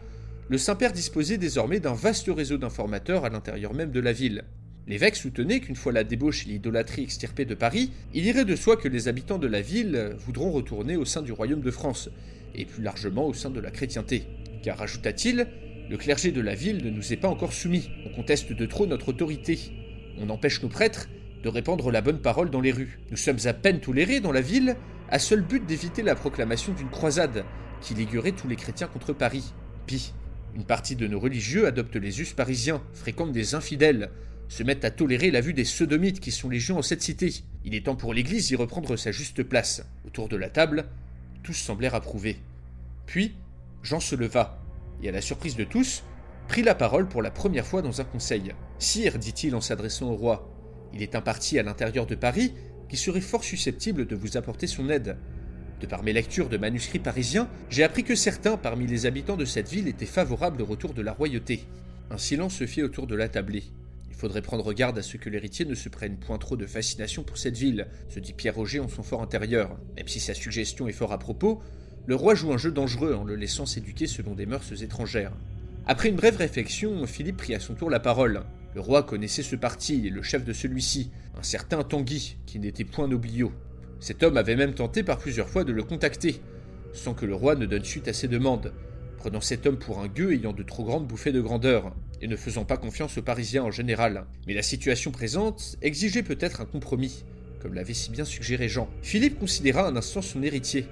le 0.49 0.57
Saint-Père 0.57 0.91
disposait 0.91 1.37
désormais 1.37 1.79
d'un 1.79 1.93
vaste 1.93 2.29
réseau 2.29 2.57
d'informateurs 2.57 3.25
à 3.25 3.29
l'intérieur 3.29 3.73
même 3.73 3.91
de 3.91 3.99
la 3.99 4.11
ville. 4.11 4.43
L'évêque 4.85 5.15
soutenait 5.15 5.59
qu'une 5.59 5.75
fois 5.75 5.91
la 5.91 6.03
débauche 6.03 6.45
et 6.45 6.49
l'idolâtrie 6.49 7.03
extirpées 7.03 7.45
de 7.45 7.55
Paris, 7.55 7.91
il 8.13 8.25
irait 8.25 8.45
de 8.45 8.55
soi 8.55 8.77
que 8.77 8.87
les 8.87 9.07
habitants 9.07 9.39
de 9.39 9.47
la 9.47 9.61
ville 9.61 10.15
voudront 10.17 10.51
retourner 10.51 10.95
au 10.95 11.03
sein 11.03 11.21
du 11.21 11.33
royaume 11.33 11.61
de 11.61 11.71
France, 11.71 12.09
et 12.55 12.65
plus 12.65 12.83
largement 12.83 13.27
au 13.27 13.33
sein 13.33 13.49
de 13.49 13.59
la 13.59 13.71
chrétienté. 13.71 14.23
Car, 14.63 14.81
ajouta-t-il, 14.81 15.47
le 15.89 15.97
clergé 15.97 16.31
de 16.31 16.41
la 16.41 16.55
ville 16.55 16.83
ne 16.83 16.89
nous 16.89 17.13
est 17.13 17.17
pas 17.17 17.27
encore 17.27 17.53
soumis, 17.53 17.89
on 18.05 18.15
conteste 18.15 18.51
de 18.51 18.65
trop 18.65 18.87
notre 18.87 19.09
autorité, 19.09 19.59
on 20.17 20.29
empêche 20.29 20.61
nos 20.61 20.69
prêtres 20.69 21.07
de 21.43 21.49
répandre 21.49 21.91
la 21.91 22.01
bonne 22.01 22.21
parole 22.21 22.49
dans 22.49 22.61
les 22.61 22.71
rues. 22.71 22.99
Nous 23.11 23.17
sommes 23.17 23.39
à 23.45 23.53
peine 23.53 23.79
tolérés 23.79 24.19
dans 24.19 24.31
la 24.31 24.41
ville, 24.41 24.75
à 25.09 25.19
seul 25.19 25.41
but 25.41 25.65
d'éviter 25.65 26.03
la 26.03 26.15
proclamation 26.15 26.73
d'une 26.73 26.89
croisade 26.89 27.45
qui 27.81 27.93
liguerait 27.93 28.31
tous 28.31 28.47
les 28.47 28.55
chrétiens 28.55 28.87
contre 28.87 29.13
Paris. 29.13 29.53
Pis, 29.85 30.13
une 30.55 30.65
partie 30.65 30.95
de 30.95 31.07
nos 31.07 31.19
religieux 31.19 31.67
adoptent 31.67 31.95
les 31.95 32.21
us 32.21 32.33
parisiens, 32.33 32.81
fréquentent 32.93 33.31
des 33.31 33.55
infidèles, 33.55 34.09
se 34.49 34.63
mettent 34.63 34.85
à 34.85 34.91
tolérer 34.91 35.31
la 35.31 35.41
vue 35.41 35.53
des 35.53 35.65
sodomites 35.65 36.19
qui 36.19 36.31
sont 36.31 36.49
légions 36.49 36.77
en 36.77 36.81
cette 36.81 37.01
cité. 37.01 37.43
Il 37.65 37.75
est 37.75 37.85
temps 37.85 37.95
pour 37.95 38.13
l'Église 38.13 38.47
d'y 38.47 38.55
reprendre 38.55 38.95
sa 38.95 39.11
juste 39.11 39.43
place. 39.43 39.85
Autour 40.05 40.29
de 40.29 40.37
la 40.37 40.49
table, 40.49 40.85
tous 41.43 41.53
semblèrent 41.53 41.95
approuver. 41.95 42.37
Puis, 43.05 43.35
Jean 43.83 43.99
se 43.99 44.15
leva, 44.15 44.59
et 45.03 45.09
à 45.09 45.11
la 45.11 45.21
surprise 45.21 45.55
de 45.55 45.63
tous, 45.63 46.03
prit 46.47 46.63
la 46.63 46.75
parole 46.75 47.07
pour 47.07 47.21
la 47.21 47.31
première 47.31 47.67
fois 47.67 47.81
dans 47.81 48.01
un 48.01 48.05
conseil. 48.05 48.53
Sire, 48.79 49.19
dit-il 49.19 49.55
en 49.55 49.61
s'adressant 49.61 50.07
au 50.07 50.15
roi, 50.15 50.49
il 50.93 51.01
est 51.01 51.15
un 51.15 51.21
parti 51.21 51.59
à 51.59 51.63
l'intérieur 51.63 52.05
de 52.05 52.15
Paris 52.15 52.53
qui 52.89 52.97
serait 52.97 53.21
fort 53.21 53.43
susceptible 53.43 54.05
de 54.05 54.15
vous 54.15 54.37
apporter 54.37 54.67
son 54.67 54.89
aide. 54.89 55.17
De 55.79 55.85
par 55.85 56.03
mes 56.03 56.13
lectures 56.13 56.49
de 56.49 56.57
manuscrits 56.57 56.99
parisiens, 56.99 57.49
j'ai 57.69 57.83
appris 57.83 58.03
que 58.03 58.15
certains 58.15 58.57
parmi 58.57 58.87
les 58.87 59.05
habitants 59.05 59.37
de 59.37 59.45
cette 59.45 59.69
ville 59.69 59.87
étaient 59.87 60.05
favorables 60.05 60.61
au 60.61 60.65
retour 60.65 60.93
de 60.93 61.01
la 61.01 61.13
royauté. 61.13 61.65
Un 62.09 62.17
silence 62.17 62.55
se 62.55 62.65
fit 62.65 62.81
autour 62.81 63.05
de 63.05 63.15
la 63.15 63.29
tablée. 63.29 63.65
Il 64.09 64.15
faudrait 64.15 64.41
prendre 64.41 64.73
garde 64.73 64.97
à 64.97 65.03
ce 65.03 65.17
que 65.17 65.29
l'héritier 65.29 65.65
ne 65.65 65.75
se 65.75 65.89
prenne 65.89 66.17
point 66.17 66.39
trop 66.39 66.57
de 66.57 66.65
fascination 66.65 67.23
pour 67.23 67.37
cette 67.37 67.57
ville, 67.57 67.87
se 68.09 68.19
dit 68.19 68.33
Pierre 68.33 68.55
Roger 68.55 68.79
en 68.79 68.87
son 68.87 69.03
fort 69.03 69.21
intérieur. 69.21 69.77
Même 69.95 70.07
si 70.07 70.19
sa 70.19 70.33
suggestion 70.33 70.87
est 70.87 70.93
fort 70.93 71.11
à 71.11 71.19
propos, 71.19 71.61
le 72.07 72.15
roi 72.15 72.33
joue 72.33 72.51
un 72.51 72.57
jeu 72.57 72.71
dangereux 72.71 73.13
en 73.13 73.23
le 73.23 73.35
laissant 73.35 73.67
s'éduquer 73.67 74.07
selon 74.07 74.33
des 74.33 74.47
mœurs 74.47 74.81
étrangères. 74.81 75.33
Après 75.85 76.09
une 76.09 76.15
brève 76.15 76.37
réflexion, 76.37 77.05
Philippe 77.05 77.37
prit 77.37 77.53
à 77.53 77.59
son 77.59 77.75
tour 77.75 77.89
la 77.89 77.99
parole. 77.99 78.41
Le 78.75 78.81
roi 78.81 79.03
connaissait 79.03 79.43
ce 79.43 79.55
parti 79.55 80.05
et 80.05 80.09
le 80.09 80.21
chef 80.21 80.43
de 80.43 80.53
celui-ci, 80.53 81.11
un 81.37 81.43
certain 81.43 81.83
Tanguy, 81.83 82.37
qui 82.45 82.59
n'était 82.59 82.83
point 82.83 83.07
noblio. 83.07 83.51
Cet 83.99 84.23
homme 84.23 84.37
avait 84.37 84.55
même 84.55 84.73
tenté 84.73 85.03
par 85.03 85.17
plusieurs 85.17 85.49
fois 85.49 85.63
de 85.63 85.71
le 85.71 85.83
contacter, 85.83 86.41
sans 86.93 87.13
que 87.13 87.25
le 87.25 87.35
roi 87.35 87.55
ne 87.55 87.65
donne 87.65 87.83
suite 87.83 88.07
à 88.07 88.13
ses 88.13 88.27
demandes, 88.27 88.73
prenant 89.17 89.41
cet 89.41 89.65
homme 89.65 89.79
pour 89.79 89.99
un 89.99 90.07
gueux 90.07 90.33
ayant 90.33 90.53
de 90.53 90.63
trop 90.63 90.83
grandes 90.83 91.07
bouffées 91.07 91.31
de 91.31 91.41
grandeur, 91.41 91.95
et 92.21 92.27
ne 92.27 92.35
faisant 92.35 92.65
pas 92.65 92.77
confiance 92.77 93.17
aux 93.17 93.23
Parisiens 93.23 93.63
en 93.63 93.71
général. 93.71 94.25
Mais 94.47 94.53
la 94.53 94.63
situation 94.63 95.11
présente 95.11 95.75
exigeait 95.81 96.23
peut-être 96.23 96.61
un 96.61 96.65
compromis, 96.65 97.23
comme 97.61 97.73
l'avait 97.73 97.93
si 97.93 98.11
bien 98.11 98.25
suggéré 98.25 98.69
Jean. 98.69 98.89
Philippe 99.01 99.39
considéra 99.39 99.87
un 99.87 99.95
instant 99.95 100.21
son 100.21 100.43
héritier. 100.43 100.85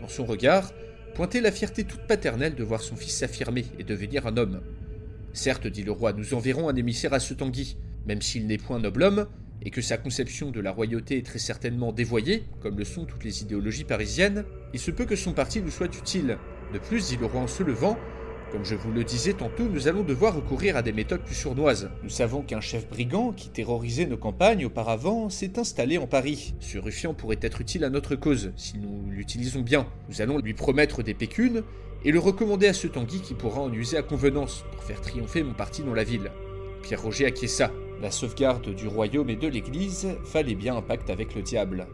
Dans 0.00 0.08
son 0.08 0.24
regard, 0.24 0.72
pointait 1.14 1.40
la 1.40 1.52
fierté 1.52 1.84
toute 1.84 2.06
paternelle 2.06 2.54
de 2.54 2.64
voir 2.64 2.82
son 2.82 2.96
fils 2.96 3.16
s'affirmer 3.16 3.64
et 3.78 3.84
devenir 3.84 4.26
un 4.26 4.36
homme. 4.36 4.60
Certes, 5.36 5.66
dit 5.66 5.82
le 5.82 5.92
roi, 5.92 6.14
nous 6.14 6.32
enverrons 6.32 6.70
un 6.70 6.76
émissaire 6.76 7.12
à 7.12 7.20
ce 7.20 7.34
Tanguy, 7.34 7.76
même 8.06 8.22
s'il 8.22 8.46
n'est 8.46 8.56
point 8.56 8.78
noble 8.78 9.02
homme, 9.02 9.26
et 9.62 9.70
que 9.70 9.82
sa 9.82 9.98
conception 9.98 10.50
de 10.50 10.60
la 10.60 10.72
royauté 10.72 11.18
est 11.18 11.26
très 11.26 11.38
certainement 11.38 11.92
dévoyée, 11.92 12.44
comme 12.62 12.78
le 12.78 12.86
sont 12.86 13.04
toutes 13.04 13.22
les 13.22 13.42
idéologies 13.42 13.84
parisiennes, 13.84 14.46
il 14.72 14.80
se 14.80 14.90
peut 14.90 15.04
que 15.04 15.14
son 15.14 15.34
parti 15.34 15.60
nous 15.60 15.70
soit 15.70 15.94
utile. 15.94 16.38
De 16.72 16.78
plus, 16.78 17.08
dit 17.08 17.18
le 17.18 17.26
roi 17.26 17.42
en 17.42 17.46
se 17.48 17.62
levant, 17.62 17.98
comme 18.50 18.64
je 18.64 18.76
vous 18.76 18.92
le 18.92 19.04
disais 19.04 19.34
tantôt, 19.34 19.68
nous 19.68 19.88
allons 19.88 20.04
devoir 20.04 20.34
recourir 20.34 20.74
à 20.74 20.82
des 20.82 20.92
méthodes 20.92 21.22
plus 21.22 21.34
sournoises. 21.34 21.90
Nous 22.02 22.08
savons 22.08 22.40
qu'un 22.40 22.62
chef 22.62 22.88
brigand 22.88 23.32
qui 23.32 23.50
terrorisait 23.50 24.06
nos 24.06 24.16
campagnes 24.16 24.64
auparavant 24.64 25.28
s'est 25.28 25.58
installé 25.58 25.98
en 25.98 26.06
Paris. 26.06 26.54
Ce 26.60 26.78
ruffian 26.78 27.12
pourrait 27.12 27.40
être 27.42 27.60
utile 27.60 27.84
à 27.84 27.90
notre 27.90 28.16
cause, 28.16 28.52
si 28.56 28.78
nous 28.78 29.10
l'utilisons 29.10 29.60
bien. 29.60 29.86
Nous 30.08 30.22
allons 30.22 30.38
lui 30.38 30.54
promettre 30.54 31.02
des 31.02 31.12
pécunes 31.12 31.62
et 32.06 32.12
le 32.12 32.20
recommander 32.20 32.68
à 32.68 32.72
ce 32.72 32.86
Tanguy 32.86 33.20
qui 33.20 33.34
pourra 33.34 33.60
en 33.60 33.72
user 33.72 33.96
à 33.96 34.02
convenance 34.02 34.64
pour 34.70 34.84
faire 34.84 35.00
triompher 35.00 35.42
mon 35.42 35.54
parti 35.54 35.82
dans 35.82 35.92
la 35.92 36.04
ville. 36.04 36.30
Pierre 36.82 37.02
Roger 37.02 37.26
acquiesça. 37.26 37.72
La 38.00 38.12
sauvegarde 38.12 38.68
du 38.76 38.86
royaume 38.86 39.28
et 39.28 39.34
de 39.34 39.48
l'Église 39.48 40.06
fallait 40.22 40.54
bien 40.54 40.76
un 40.76 40.82
pacte 40.82 41.10
avec 41.10 41.34
le 41.34 41.42
diable. 41.42 41.88